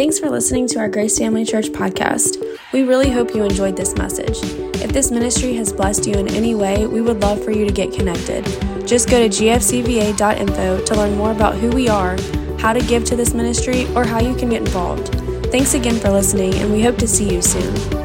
Thanks 0.00 0.18
for 0.18 0.30
listening 0.30 0.66
to 0.68 0.78
our 0.78 0.88
Grace 0.88 1.18
Family 1.18 1.44
Church 1.44 1.66
podcast. 1.66 2.42
We 2.72 2.84
really 2.84 3.10
hope 3.10 3.34
you 3.34 3.44
enjoyed 3.44 3.76
this 3.76 3.94
message. 3.96 4.38
If 4.80 4.94
this 4.94 5.10
ministry 5.10 5.52
has 5.56 5.74
blessed 5.74 6.06
you 6.06 6.14
in 6.14 6.26
any 6.28 6.54
way, 6.54 6.86
we 6.86 7.02
would 7.02 7.20
love 7.20 7.44
for 7.44 7.50
you 7.50 7.66
to 7.66 7.70
get 7.70 7.92
connected. 7.92 8.46
Just 8.88 9.10
go 9.10 9.20
to 9.20 9.28
gfcva.info 9.28 10.84
to 10.86 10.94
learn 10.94 11.18
more 11.18 11.32
about 11.32 11.56
who 11.56 11.68
we 11.68 11.90
are, 11.90 12.16
how 12.58 12.72
to 12.72 12.80
give 12.80 13.04
to 13.04 13.14
this 13.14 13.34
ministry, 13.34 13.94
or 13.94 14.06
how 14.06 14.20
you 14.20 14.34
can 14.34 14.48
get 14.48 14.62
involved. 14.62 15.08
Thanks 15.50 15.74
again 15.74 15.96
for 15.96 16.08
listening, 16.08 16.54
and 16.54 16.72
we 16.72 16.80
hope 16.80 16.96
to 16.96 17.06
see 17.06 17.30
you 17.30 17.42
soon. 17.42 17.99